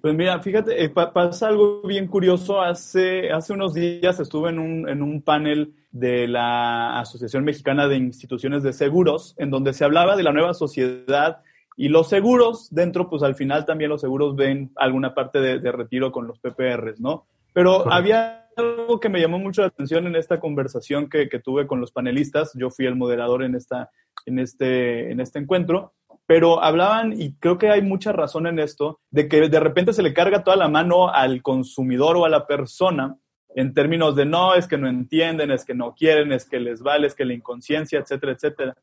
Pues 0.01 0.15
mira, 0.15 0.39
fíjate, 0.39 0.83
eh, 0.83 0.89
pasa 0.89 1.47
algo 1.47 1.83
bien 1.83 2.07
curioso. 2.07 2.59
Hace, 2.59 3.31
hace 3.31 3.53
unos 3.53 3.75
días 3.75 4.19
estuve 4.19 4.49
en 4.49 4.57
un, 4.57 4.89
en 4.89 5.03
un 5.03 5.21
panel 5.21 5.75
de 5.91 6.27
la 6.27 6.99
Asociación 6.99 7.43
Mexicana 7.43 7.87
de 7.87 7.97
Instituciones 7.97 8.63
de 8.63 8.73
Seguros, 8.73 9.35
en 9.37 9.51
donde 9.51 9.73
se 9.73 9.85
hablaba 9.85 10.15
de 10.15 10.23
la 10.23 10.31
nueva 10.31 10.55
sociedad 10.55 11.43
y 11.77 11.89
los 11.89 12.09
seguros. 12.09 12.69
Dentro, 12.71 13.11
pues 13.11 13.21
al 13.21 13.35
final 13.35 13.65
también 13.65 13.91
los 13.91 14.01
seguros 14.01 14.35
ven 14.35 14.71
alguna 14.75 15.13
parte 15.13 15.39
de, 15.39 15.71
retiro 15.71 16.11
con 16.11 16.25
los 16.25 16.39
PPRs, 16.39 16.99
¿no? 16.99 17.27
Pero 17.53 17.91
había 17.91 18.49
algo 18.57 18.99
que 18.99 19.09
me 19.09 19.21
llamó 19.21 19.37
mucho 19.37 19.61
la 19.61 19.67
atención 19.67 20.07
en 20.07 20.15
esta 20.15 20.39
conversación 20.39 21.09
que, 21.09 21.29
que, 21.29 21.39
tuve 21.39 21.67
con 21.67 21.79
los 21.79 21.91
panelistas. 21.91 22.53
Yo 22.55 22.71
fui 22.71 22.87
el 22.87 22.95
moderador 22.95 23.43
en, 23.43 23.53
esta, 23.53 23.91
en, 24.25 24.39
este, 24.39 25.11
en 25.11 25.19
este 25.19 25.37
encuentro 25.37 25.93
pero 26.31 26.63
hablaban, 26.63 27.19
y 27.19 27.33
creo 27.33 27.57
que 27.57 27.69
hay 27.69 27.81
mucha 27.81 28.13
razón 28.13 28.47
en 28.47 28.57
esto, 28.57 29.01
de 29.09 29.27
que 29.27 29.49
de 29.49 29.59
repente 29.59 29.91
se 29.91 30.01
le 30.01 30.13
carga 30.13 30.45
toda 30.45 30.55
la 30.55 30.69
mano 30.69 31.09
al 31.09 31.41
consumidor 31.41 32.15
o 32.15 32.23
a 32.23 32.29
la 32.29 32.47
persona 32.47 33.17
en 33.53 33.73
términos 33.73 34.15
de 34.15 34.25
no, 34.25 34.55
es 34.55 34.65
que 34.65 34.77
no 34.77 34.87
entienden, 34.87 35.51
es 35.51 35.65
que 35.65 35.73
no 35.73 35.93
quieren, 35.93 36.31
es 36.31 36.47
que 36.47 36.61
les 36.61 36.81
vale, 36.81 37.07
es 37.07 37.15
que 37.15 37.25
la 37.25 37.33
inconsciencia, 37.33 37.99
etcétera, 37.99 38.31
etcétera. 38.31 38.77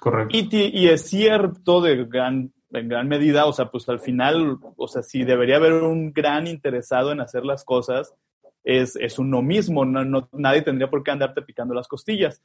Correcto. 0.00 0.34
Y, 0.34 0.48
y 0.72 0.88
es 0.88 1.02
cierto 1.02 1.82
de 1.82 2.06
gran, 2.06 2.54
en 2.70 2.88
gran 2.88 3.06
medida, 3.06 3.44
o 3.44 3.52
sea, 3.52 3.66
pues 3.70 3.86
al 3.90 4.00
final, 4.00 4.56
o 4.74 4.88
sea, 4.88 5.02
si 5.02 5.24
debería 5.24 5.56
haber 5.56 5.74
un 5.74 6.14
gran 6.14 6.46
interesado 6.46 7.12
en 7.12 7.20
hacer 7.20 7.44
las 7.44 7.64
cosas, 7.66 8.14
es, 8.64 8.96
es 8.96 9.18
uno 9.18 9.42
mismo, 9.42 9.84
no, 9.84 10.06
no, 10.06 10.30
nadie 10.32 10.62
tendría 10.62 10.88
por 10.88 11.02
qué 11.02 11.10
andarte 11.10 11.42
picando 11.42 11.74
las 11.74 11.86
costillas. 11.86 12.42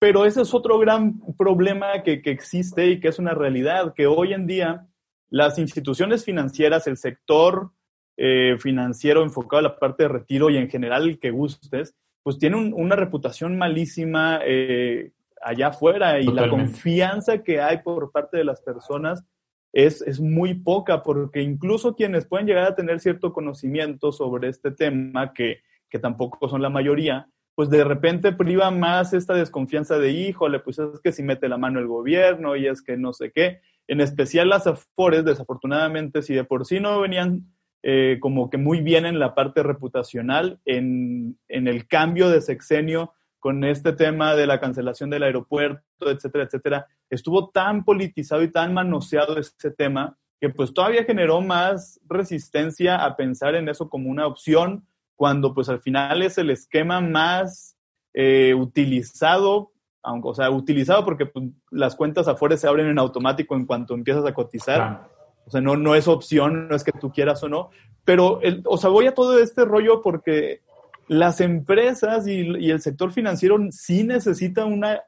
Pero 0.00 0.24
ese 0.24 0.40
es 0.40 0.54
otro 0.54 0.78
gran 0.78 1.20
problema 1.36 2.02
que, 2.02 2.22
existe 2.24 2.86
y 2.86 3.00
que 3.00 3.08
es 3.08 3.18
una 3.18 3.34
realidad, 3.34 3.92
que 3.94 4.06
hoy 4.06 4.32
en 4.32 4.46
día 4.46 4.86
las 5.28 5.58
instituciones 5.58 6.24
financieras, 6.24 6.86
el 6.86 6.96
sector 6.96 7.70
eh, 8.16 8.56
financiero 8.58 9.22
enfocado 9.22 9.58
a 9.58 9.62
la 9.62 9.78
parte 9.78 10.04
de 10.04 10.08
retiro 10.08 10.48
y 10.48 10.56
en 10.56 10.70
general 10.70 11.06
el 11.06 11.18
que 11.20 11.30
gustes, 11.30 11.94
pues 12.22 12.38
tiene 12.38 12.56
una 12.56 12.96
reputación 12.96 13.58
malísima 13.58 14.40
eh, 14.42 15.12
allá 15.42 15.68
afuera 15.68 16.18
y 16.18 16.26
la 16.26 16.48
confianza 16.48 17.42
que 17.42 17.60
hay 17.60 17.82
por 17.82 18.10
parte 18.10 18.38
de 18.38 18.44
las 18.44 18.62
personas 18.62 19.22
es, 19.70 20.00
es, 20.00 20.18
muy 20.18 20.54
poca, 20.54 21.02
porque 21.02 21.42
incluso 21.42 21.94
quienes 21.94 22.26
pueden 22.26 22.46
llegar 22.46 22.64
a 22.64 22.74
tener 22.74 23.00
cierto 23.00 23.34
conocimiento 23.34 24.12
sobre 24.12 24.48
este 24.48 24.70
tema, 24.70 25.34
que, 25.34 25.60
que 25.90 25.98
tampoco 25.98 26.48
son 26.48 26.62
la 26.62 26.70
mayoría, 26.70 27.28
pues 27.60 27.68
de 27.68 27.84
repente 27.84 28.32
priva 28.32 28.70
más 28.70 29.12
esta 29.12 29.34
desconfianza 29.34 29.98
de, 29.98 30.12
híjole, 30.12 30.60
pues 30.60 30.78
es 30.78 30.98
que 31.00 31.12
si 31.12 31.22
mete 31.22 31.46
la 31.46 31.58
mano 31.58 31.78
el 31.78 31.86
gobierno 31.86 32.56
y 32.56 32.66
es 32.66 32.80
que 32.80 32.96
no 32.96 33.12
sé 33.12 33.32
qué. 33.32 33.60
En 33.86 34.00
especial 34.00 34.48
las 34.48 34.66
afores, 34.66 35.26
desafortunadamente, 35.26 36.22
si 36.22 36.32
de 36.32 36.44
por 36.44 36.64
sí 36.64 36.80
no 36.80 36.98
venían 37.02 37.52
eh, 37.82 38.16
como 38.18 38.48
que 38.48 38.56
muy 38.56 38.80
bien 38.80 39.04
en 39.04 39.18
la 39.18 39.34
parte 39.34 39.62
reputacional, 39.62 40.58
en, 40.64 41.38
en 41.48 41.68
el 41.68 41.86
cambio 41.86 42.30
de 42.30 42.40
sexenio 42.40 43.12
con 43.38 43.62
este 43.62 43.92
tema 43.92 44.34
de 44.34 44.46
la 44.46 44.58
cancelación 44.58 45.10
del 45.10 45.24
aeropuerto, 45.24 46.10
etcétera, 46.10 46.44
etcétera, 46.44 46.86
estuvo 47.10 47.50
tan 47.50 47.84
politizado 47.84 48.42
y 48.42 48.50
tan 48.50 48.72
manoseado 48.72 49.36
ese 49.36 49.70
tema 49.70 50.16
que 50.40 50.48
pues 50.48 50.72
todavía 50.72 51.04
generó 51.04 51.42
más 51.42 52.00
resistencia 52.08 53.04
a 53.04 53.16
pensar 53.16 53.54
en 53.54 53.68
eso 53.68 53.90
como 53.90 54.08
una 54.08 54.26
opción 54.26 54.86
cuando 55.20 55.52
pues 55.52 55.68
al 55.68 55.80
final 55.80 56.22
es 56.22 56.38
el 56.38 56.48
esquema 56.48 57.02
más 57.02 57.76
eh, 58.14 58.54
utilizado, 58.54 59.70
aunque, 60.02 60.28
o 60.28 60.34
sea, 60.34 60.50
utilizado 60.50 61.04
porque 61.04 61.26
pues, 61.26 61.50
las 61.70 61.94
cuentas 61.94 62.26
afuera 62.26 62.56
se 62.56 62.66
abren 62.66 62.86
en 62.86 62.98
automático 62.98 63.54
en 63.54 63.66
cuanto 63.66 63.92
empiezas 63.92 64.24
a 64.24 64.32
cotizar. 64.32 65.10
O 65.44 65.50
sea, 65.50 65.60
no, 65.60 65.76
no 65.76 65.94
es 65.94 66.08
opción, 66.08 66.68
no 66.68 66.74
es 66.74 66.84
que 66.84 66.92
tú 66.92 67.12
quieras 67.12 67.42
o 67.42 67.50
no. 67.50 67.68
Pero, 68.02 68.40
el, 68.40 68.62
o 68.64 68.78
sea, 68.78 68.88
voy 68.88 69.08
a 69.08 69.14
todo 69.14 69.38
este 69.38 69.66
rollo 69.66 70.00
porque 70.00 70.62
las 71.06 71.42
empresas 71.42 72.26
y, 72.26 72.40
y 72.56 72.70
el 72.70 72.80
sector 72.80 73.12
financiero 73.12 73.58
sí 73.72 74.04
necesitan 74.04 74.72
una, 74.72 75.02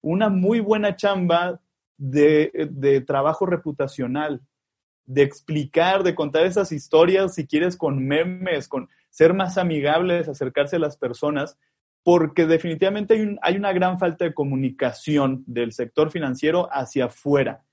una 0.00 0.30
muy 0.30 0.60
buena 0.60 0.96
chamba 0.96 1.60
de, 1.98 2.70
de 2.70 3.02
trabajo 3.02 3.44
reputacional, 3.44 4.40
de 5.04 5.24
explicar, 5.24 6.04
de 6.04 6.14
contar 6.14 6.46
esas 6.46 6.72
historias, 6.72 7.34
si 7.34 7.46
quieres, 7.46 7.76
con 7.76 8.02
memes, 8.02 8.66
con 8.66 8.88
ser 9.18 9.34
más 9.34 9.58
amigables, 9.58 10.28
acercarse 10.28 10.76
a 10.76 10.78
las 10.78 10.96
personas, 10.96 11.58
porque 12.04 12.46
definitivamente 12.46 13.14
hay, 13.14 13.36
hay 13.42 13.56
una 13.56 13.72
gran 13.72 13.98
falta 13.98 14.24
de 14.24 14.32
comunicación 14.32 15.42
del 15.48 15.72
sector 15.72 16.12
financiero 16.12 16.68
hacia 16.70 17.06
afuera. 17.06 17.64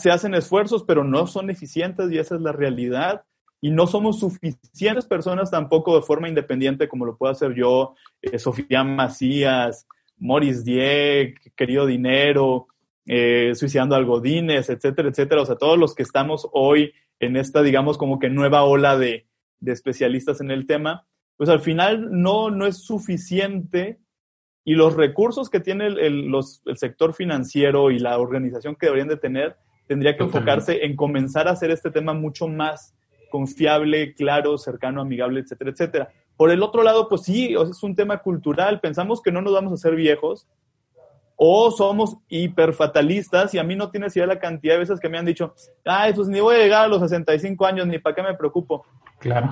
Se 0.00 0.12
hacen 0.12 0.34
esfuerzos, 0.34 0.84
pero 0.84 1.02
no 1.02 1.26
son 1.26 1.50
eficientes 1.50 2.12
y 2.12 2.18
esa 2.18 2.36
es 2.36 2.42
la 2.42 2.52
realidad. 2.52 3.24
Y 3.60 3.72
no 3.72 3.88
somos 3.88 4.20
suficientes 4.20 5.04
personas 5.06 5.50
tampoco 5.50 5.96
de 5.96 6.02
forma 6.02 6.28
independiente 6.28 6.86
como 6.86 7.04
lo 7.04 7.16
puedo 7.16 7.32
hacer 7.32 7.54
yo, 7.54 7.96
eh, 8.22 8.38
Sofía 8.38 8.84
Macías, 8.84 9.84
Morris 10.16 10.64
Dieck, 10.64 11.56
Querido 11.56 11.86
Dinero, 11.86 12.68
eh, 13.04 13.52
Suicidando 13.56 13.96
Algodines, 13.96 14.70
etcétera, 14.70 15.08
etcétera. 15.08 15.42
O 15.42 15.46
sea, 15.46 15.56
todos 15.56 15.76
los 15.76 15.96
que 15.96 16.04
estamos 16.04 16.48
hoy 16.52 16.92
en 17.18 17.36
esta, 17.36 17.62
digamos, 17.62 17.98
como 17.98 18.20
que 18.20 18.30
nueva 18.30 18.62
ola 18.62 18.96
de, 18.96 19.27
de 19.60 19.72
especialistas 19.72 20.40
en 20.40 20.50
el 20.50 20.66
tema, 20.66 21.06
pues 21.36 21.48
al 21.50 21.60
final 21.60 22.08
no, 22.10 22.50
no 22.50 22.66
es 22.66 22.78
suficiente 22.78 23.98
y 24.64 24.74
los 24.74 24.94
recursos 24.94 25.48
que 25.48 25.60
tiene 25.60 25.86
el, 25.86 26.30
sector 26.76 27.14
financiero 27.14 27.90
y 27.90 27.98
la 27.98 28.18
organización 28.18 28.76
que 28.76 28.86
deberían 28.86 29.08
de 29.08 29.16
tener, 29.16 29.56
tendría 29.86 30.16
que 30.16 30.24
enfocarse 30.24 30.84
en 30.84 30.94
comenzar 30.94 31.48
a 31.48 31.52
hacer 31.52 31.70
este 31.70 31.90
tema 31.90 32.12
mucho 32.12 32.48
más 32.48 32.94
confiable, 33.30 34.14
claro, 34.14 34.58
cercano, 34.58 35.00
amigable, 35.00 35.40
etcétera, 35.40 35.70
etcétera. 35.70 36.08
Por 36.36 36.50
el 36.50 36.62
otro 36.62 36.82
lado, 36.82 37.08
pues 37.08 37.22
sí, 37.22 37.54
es 37.54 37.82
un 37.82 37.96
tema 37.96 38.18
cultural. 38.18 38.80
Pensamos 38.80 39.22
que 39.22 39.32
no 39.32 39.40
nos 39.40 39.54
vamos 39.54 39.72
a 39.72 39.74
hacer 39.76 39.94
viejos 39.94 40.46
o 41.40 41.70
somos 41.70 42.16
hiperfatalistas 42.28 43.54
y 43.54 43.58
a 43.58 43.62
mí 43.62 43.76
no 43.76 43.90
tienes 43.90 44.14
idea 44.16 44.26
la 44.26 44.40
cantidad 44.40 44.74
de 44.74 44.80
veces 44.80 45.00
que 45.00 45.08
me 45.08 45.18
han 45.18 45.24
dicho, 45.24 45.54
ay, 45.84 46.12
pues 46.12 46.28
ni 46.28 46.40
voy 46.40 46.56
a 46.56 46.58
llegar 46.58 46.84
a 46.84 46.88
los 46.88 47.00
65 47.00 47.64
años, 47.64 47.86
ni 47.86 47.98
para 47.98 48.16
qué 48.16 48.22
me 48.22 48.34
preocupo. 48.34 48.84
Claro. 49.20 49.48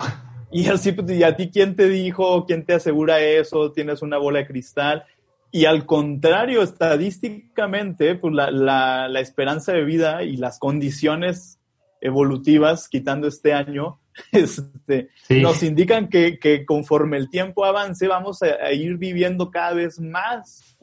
Y 0.51 0.68
así, 0.68 0.92
pues, 0.92 1.11
¿y 1.12 1.22
a 1.22 1.37
ti 1.37 1.51
quién 1.51 1.77
te 1.77 1.88
dijo? 1.88 2.44
¿Quién 2.44 2.64
te 2.64 2.75
asegura 2.75 3.20
eso? 3.20 3.72
¿Tienes 3.72 4.03
una 4.03 4.18
bola 4.18 4.40
de 4.40 4.46
cristal? 4.46 5.05
Y 5.53 5.64
al 5.64 5.87
contrario, 5.87 6.62
estadísticamente, 6.62 8.16
pues 8.16 8.35
la, 8.35 8.51
la, 8.51 9.09
la 9.09 9.20
esperanza 9.20 9.72
de 9.72 9.85
vida 9.85 10.25
y 10.25 10.37
las 10.37 10.59
condiciones 10.59 11.61
evolutivas, 12.01 12.88
quitando 12.88 13.29
este 13.29 13.53
año, 13.53 14.01
este, 14.33 15.11
nos 15.29 15.62
indican 15.62 16.09
que, 16.09 16.38
que, 16.38 16.64
conforme 16.64 17.16
el 17.16 17.31
tiempo 17.31 17.64
avance 17.64 18.09
vamos 18.09 18.42
a, 18.42 18.72
ir 18.72 18.96
viviendo 18.96 19.51
cada 19.51 19.75
vez 19.75 20.01
más. 20.01 20.77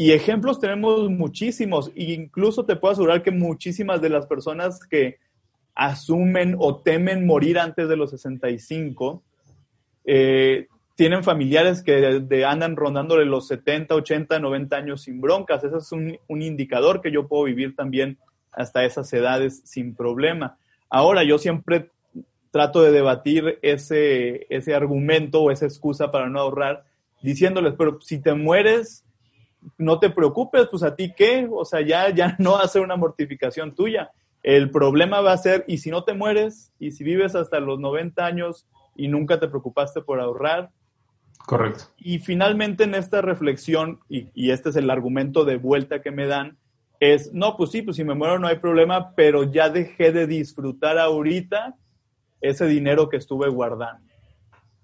Y 0.00 0.12
ejemplos 0.12 0.58
tenemos 0.58 1.10
muchísimos. 1.10 1.92
E 1.94 2.14
incluso 2.14 2.64
te 2.64 2.76
puedo 2.76 2.92
asegurar 2.92 3.22
que 3.22 3.30
muchísimas 3.30 4.00
de 4.00 4.08
las 4.08 4.26
personas 4.26 4.80
que, 4.86 5.18
asumen 5.74 6.56
o 6.58 6.76
temen 6.76 7.26
morir 7.26 7.58
antes 7.58 7.86
de 7.86 7.96
los 7.96 8.10
65, 8.10 9.22
eh, 10.04 10.68
tienen 10.94 11.22
familiares 11.22 11.82
que 11.82 12.44
andan 12.46 12.76
rondándole 12.76 13.24
los 13.24 13.46
70, 13.48 13.94
80, 13.94 14.38
90 14.38 14.76
años 14.76 15.02
sin 15.02 15.20
broncas. 15.20 15.64
Ese 15.64 15.76
es 15.76 15.92
un, 15.92 16.18
un, 16.28 16.42
indicador 16.42 17.00
que 17.00 17.10
yo 17.10 17.28
puedo 17.28 17.44
vivir 17.44 17.76
también 17.76 18.18
hasta 18.52 18.84
esas 18.84 19.12
edades 19.12 19.62
sin 19.64 19.94
problema. 19.94 20.58
Ahora, 20.88 21.24
yo 21.24 21.38
siempre 21.38 21.90
trato 22.50 22.82
de 22.82 22.90
debatir 22.90 23.58
ese, 23.62 24.46
ese 24.50 24.74
argumento 24.74 25.42
o 25.42 25.50
esa 25.50 25.66
excusa 25.66 26.10
para 26.10 26.28
no 26.28 26.40
ahorrar, 26.40 26.84
diciéndoles, 27.22 27.74
pero 27.78 28.00
si 28.00 28.18
te 28.18 28.34
mueres, 28.34 29.04
no 29.78 29.98
te 29.98 30.10
preocupes, 30.10 30.68
pues 30.70 30.82
a 30.82 30.94
ti 30.94 31.12
qué, 31.16 31.48
o 31.50 31.64
sea, 31.64 31.80
ya, 31.80 32.10
ya 32.10 32.34
no 32.38 32.52
va 32.52 32.62
a 32.62 32.68
ser 32.68 32.82
una 32.82 32.96
mortificación 32.96 33.74
tuya. 33.74 34.10
El 34.42 34.70
problema 34.70 35.20
va 35.20 35.32
a 35.32 35.38
ser, 35.38 35.64
y 35.68 35.78
si 35.78 35.90
no 35.90 36.04
te 36.04 36.14
mueres, 36.14 36.72
y 36.78 36.92
si 36.92 37.04
vives 37.04 37.34
hasta 37.34 37.60
los 37.60 37.78
90 37.78 38.24
años 38.24 38.66
y 38.96 39.08
nunca 39.08 39.38
te 39.38 39.48
preocupaste 39.48 40.00
por 40.02 40.20
ahorrar. 40.20 40.70
Correcto. 41.46 41.84
Y 41.98 42.18
finalmente 42.18 42.84
en 42.84 42.94
esta 42.94 43.22
reflexión, 43.22 44.00
y, 44.08 44.50
este 44.50 44.70
es 44.70 44.76
el 44.76 44.90
argumento 44.90 45.44
de 45.44 45.56
vuelta 45.56 46.02
que 46.02 46.10
me 46.10 46.26
dan, 46.26 46.58
es, 47.00 47.32
no, 47.32 47.56
pues 47.56 47.70
sí, 47.70 47.82
pues 47.82 47.96
si 47.96 48.04
me 48.04 48.14
muero 48.14 48.38
no 48.38 48.46
hay 48.46 48.58
problema, 48.58 49.14
pero 49.14 49.44
ya 49.44 49.70
dejé 49.70 50.12
de 50.12 50.26
disfrutar 50.26 50.98
ahorita 50.98 51.76
ese 52.42 52.66
dinero 52.66 53.08
que 53.08 53.16
estuve 53.16 53.48
guardando. 53.48 54.06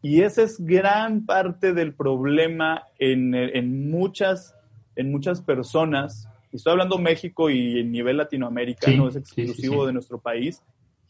Y 0.01 0.23
esa 0.23 0.43
es 0.43 0.59
gran 0.65 1.27
parte 1.27 1.73
del 1.73 1.95
problema 1.95 2.85
en, 2.99 3.35
en 3.35 3.91
muchas, 3.91 4.56
en 4.97 5.13
muchas 5.13 5.41
personas 5.41 6.29
estoy 6.57 6.73
hablando 6.73 6.99
México 6.99 7.51
y 7.51 7.81
el 7.81 7.93
nivel 7.93 8.17
Latinoamérica, 8.17 8.91
no 8.91 9.09
es 9.09 9.17
exclusivo 9.17 9.87
de 9.87 9.93
nuestro 9.93 10.19
país, 10.19 10.63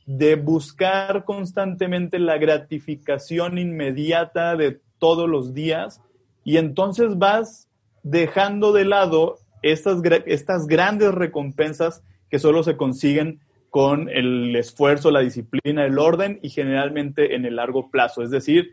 de 0.04 0.36
buscar 0.36 1.24
constantemente 1.24 2.18
la 2.18 2.38
gratificación 2.38 3.58
inmediata 3.58 4.56
de 4.56 4.80
todos 4.98 5.28
los 5.28 5.54
días 5.54 6.00
y 6.44 6.58
entonces 6.58 7.18
vas 7.18 7.68
dejando 8.02 8.72
de 8.72 8.84
lado 8.84 9.38
estas, 9.62 10.00
estas 10.26 10.66
grandes 10.66 11.12
recompensas 11.12 12.02
que 12.30 12.38
solo 12.38 12.62
se 12.62 12.76
consiguen 12.76 13.40
con 13.70 14.08
el 14.08 14.54
esfuerzo, 14.54 15.10
la 15.10 15.20
disciplina, 15.20 15.84
el 15.84 15.98
orden 15.98 16.38
y 16.40 16.50
generalmente 16.50 17.34
en 17.34 17.44
el 17.44 17.56
largo 17.56 17.90
plazo. 17.90 18.22
Es 18.22 18.30
decir, 18.30 18.72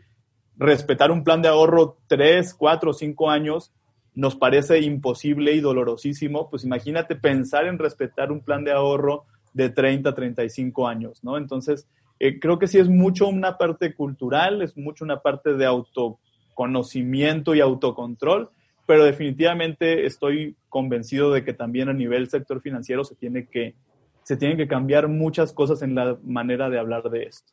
respetar 0.56 1.10
un 1.10 1.24
plan 1.24 1.42
de 1.42 1.48
ahorro 1.48 1.98
tres, 2.06 2.54
cuatro, 2.54 2.92
cinco 2.92 3.28
años 3.28 3.72
nos 4.14 4.36
parece 4.36 4.80
imposible 4.80 5.52
y 5.52 5.60
dolorosísimo, 5.60 6.48
pues 6.48 6.64
imagínate 6.64 7.16
pensar 7.16 7.66
en 7.66 7.78
respetar 7.78 8.30
un 8.30 8.40
plan 8.40 8.64
de 8.64 8.72
ahorro 8.72 9.24
de 9.52 9.70
30, 9.70 10.14
35 10.14 10.88
años, 10.88 11.22
¿no? 11.24 11.36
Entonces, 11.36 11.88
eh, 12.20 12.38
creo 12.38 12.58
que 12.58 12.66
sí 12.66 12.78
es 12.78 12.88
mucho 12.88 13.26
una 13.26 13.58
parte 13.58 13.94
cultural, 13.94 14.62
es 14.62 14.76
mucho 14.76 15.04
una 15.04 15.20
parte 15.20 15.54
de 15.54 15.66
autoconocimiento 15.66 17.54
y 17.54 17.60
autocontrol, 17.60 18.50
pero 18.86 19.04
definitivamente 19.04 20.06
estoy 20.06 20.56
convencido 20.68 21.32
de 21.32 21.44
que 21.44 21.52
también 21.52 21.88
a 21.88 21.92
nivel 21.92 22.28
sector 22.28 22.60
financiero 22.60 23.04
se 23.04 23.16
tiene 23.16 23.46
que, 23.46 23.74
se 24.22 24.36
tienen 24.36 24.56
que 24.56 24.68
cambiar 24.68 25.08
muchas 25.08 25.52
cosas 25.52 25.82
en 25.82 25.94
la 25.94 26.16
manera 26.22 26.70
de 26.70 26.78
hablar 26.78 27.10
de 27.10 27.24
esto. 27.24 27.52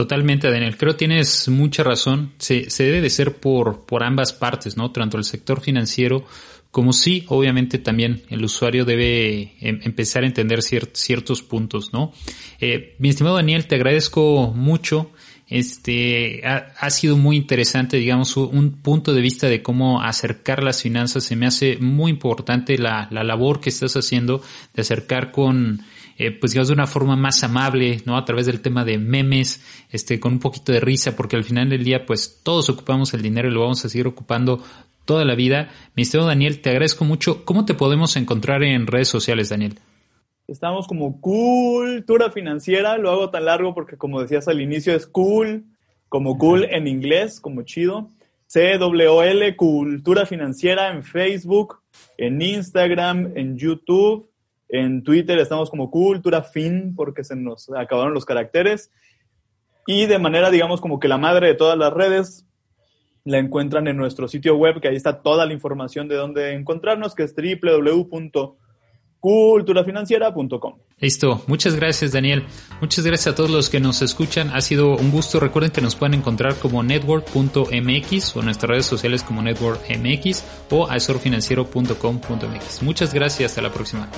Totalmente, 0.00 0.50
Daniel. 0.50 0.78
Creo 0.78 0.96
tienes 0.96 1.46
mucha 1.50 1.82
razón. 1.82 2.32
Se, 2.38 2.66
debe 2.78 3.02
de 3.02 3.10
ser 3.10 3.34
por, 3.36 3.84
por 3.84 4.02
ambas 4.02 4.32
partes, 4.32 4.78
¿no? 4.78 4.92
Tanto 4.92 5.18
el 5.18 5.24
sector 5.24 5.60
financiero 5.60 6.24
como 6.70 6.94
sí, 6.94 7.26
obviamente 7.28 7.76
también 7.76 8.22
el 8.30 8.42
usuario 8.42 8.86
debe 8.86 9.56
em, 9.60 9.78
empezar 9.82 10.22
a 10.22 10.26
entender 10.26 10.62
ciertos 10.62 11.42
puntos, 11.42 11.92
¿no? 11.92 12.14
Eh, 12.62 12.96
mi 12.98 13.10
estimado 13.10 13.36
Daniel, 13.36 13.66
te 13.66 13.74
agradezco 13.74 14.54
mucho. 14.56 15.10
Este 15.46 16.40
ha, 16.46 16.88
sido 16.88 17.18
muy 17.18 17.36
interesante, 17.36 17.98
digamos, 17.98 18.38
un 18.38 18.80
punto 18.80 19.12
de 19.12 19.20
vista 19.20 19.48
de 19.48 19.62
cómo 19.62 20.00
acercar 20.00 20.62
las 20.62 20.80
finanzas. 20.80 21.24
Se 21.24 21.36
me 21.36 21.46
hace 21.46 21.76
muy 21.76 22.10
importante 22.10 22.78
la, 22.78 23.06
la 23.10 23.22
labor 23.22 23.60
que 23.60 23.68
estás 23.68 23.98
haciendo 23.98 24.42
de 24.72 24.80
acercar 24.80 25.30
con 25.30 25.82
eh, 26.20 26.32
pues 26.32 26.52
digamos 26.52 26.68
de 26.68 26.74
una 26.74 26.86
forma 26.86 27.16
más 27.16 27.42
amable, 27.42 28.02
¿no? 28.04 28.18
A 28.18 28.26
través 28.26 28.44
del 28.44 28.60
tema 28.60 28.84
de 28.84 28.98
memes, 28.98 29.64
este, 29.90 30.20
con 30.20 30.34
un 30.34 30.38
poquito 30.38 30.70
de 30.70 30.78
risa, 30.78 31.16
porque 31.16 31.34
al 31.34 31.44
final 31.44 31.70
del 31.70 31.82
día, 31.82 32.04
pues 32.04 32.42
todos 32.42 32.68
ocupamos 32.68 33.14
el 33.14 33.22
dinero 33.22 33.48
y 33.48 33.52
lo 33.52 33.62
vamos 33.62 33.82
a 33.86 33.88
seguir 33.88 34.06
ocupando 34.06 34.62
toda 35.06 35.24
la 35.24 35.34
vida. 35.34 35.70
Mister 35.96 36.20
Daniel, 36.22 36.60
te 36.60 36.68
agradezco 36.68 37.06
mucho. 37.06 37.46
¿Cómo 37.46 37.64
te 37.64 37.72
podemos 37.72 38.16
encontrar 38.16 38.62
en 38.62 38.86
redes 38.86 39.08
sociales, 39.08 39.48
Daniel? 39.48 39.78
Estamos 40.46 40.86
como 40.86 41.22
Cultura 41.22 42.30
Financiera, 42.30 42.98
lo 42.98 43.10
hago 43.10 43.30
tan 43.30 43.46
largo 43.46 43.72
porque 43.72 43.96
como 43.96 44.20
decías 44.20 44.46
al 44.46 44.60
inicio 44.60 44.94
es 44.94 45.06
cool, 45.06 45.64
como 46.10 46.36
cool 46.36 46.64
en 46.64 46.86
inglés, 46.86 47.40
como 47.40 47.62
chido. 47.62 48.10
C-W-L, 48.46 49.56
Cultura 49.56 50.26
Financiera 50.26 50.92
en 50.92 51.02
Facebook, 51.02 51.78
en 52.18 52.42
Instagram, 52.42 53.32
en 53.36 53.56
YouTube 53.56 54.29
en 54.72 55.02
Twitter 55.02 55.38
estamos 55.38 55.70
como 55.70 55.90
Cultura 55.90 56.42
Fin 56.42 56.94
porque 56.94 57.24
se 57.24 57.36
nos 57.36 57.70
acabaron 57.70 58.14
los 58.14 58.24
caracteres. 58.24 58.92
Y 59.86 60.06
de 60.06 60.18
manera, 60.18 60.50
digamos, 60.50 60.80
como 60.80 61.00
que 61.00 61.08
la 61.08 61.18
madre 61.18 61.48
de 61.48 61.54
todas 61.54 61.76
las 61.76 61.92
redes 61.92 62.46
la 63.24 63.38
encuentran 63.38 63.86
en 63.88 63.96
nuestro 63.96 64.28
sitio 64.28 64.56
web, 64.56 64.80
que 64.80 64.88
ahí 64.88 64.96
está 64.96 65.22
toda 65.22 65.46
la 65.46 65.52
información 65.52 66.08
de 66.08 66.16
dónde 66.16 66.54
encontrarnos, 66.54 67.14
que 67.14 67.24
es 67.24 67.34
www.culturafinanciera.com. 69.22 70.74
Listo, 70.98 71.42
muchas 71.46 71.76
gracias 71.76 72.12
Daniel. 72.12 72.44
Muchas 72.80 73.04
gracias 73.04 73.32
a 73.32 73.36
todos 73.36 73.50
los 73.50 73.68
que 73.70 73.80
nos 73.80 74.02
escuchan. 74.02 74.50
Ha 74.50 74.60
sido 74.60 74.96
un 74.96 75.10
gusto. 75.10 75.40
Recuerden 75.40 75.70
que 75.72 75.80
nos 75.80 75.94
pueden 75.94 76.14
encontrar 76.14 76.56
como 76.56 76.82
network.mx 76.82 78.36
o 78.36 78.42
nuestras 78.42 78.70
redes 78.70 78.86
sociales 78.86 79.22
como 79.22 79.42
networkmx 79.42 80.44
o 80.70 80.88
asorfinanciero.com.mx. 80.90 82.82
Muchas 82.82 83.14
gracias. 83.14 83.52
Hasta 83.52 83.62
la 83.62 83.72
próxima. 83.72 84.08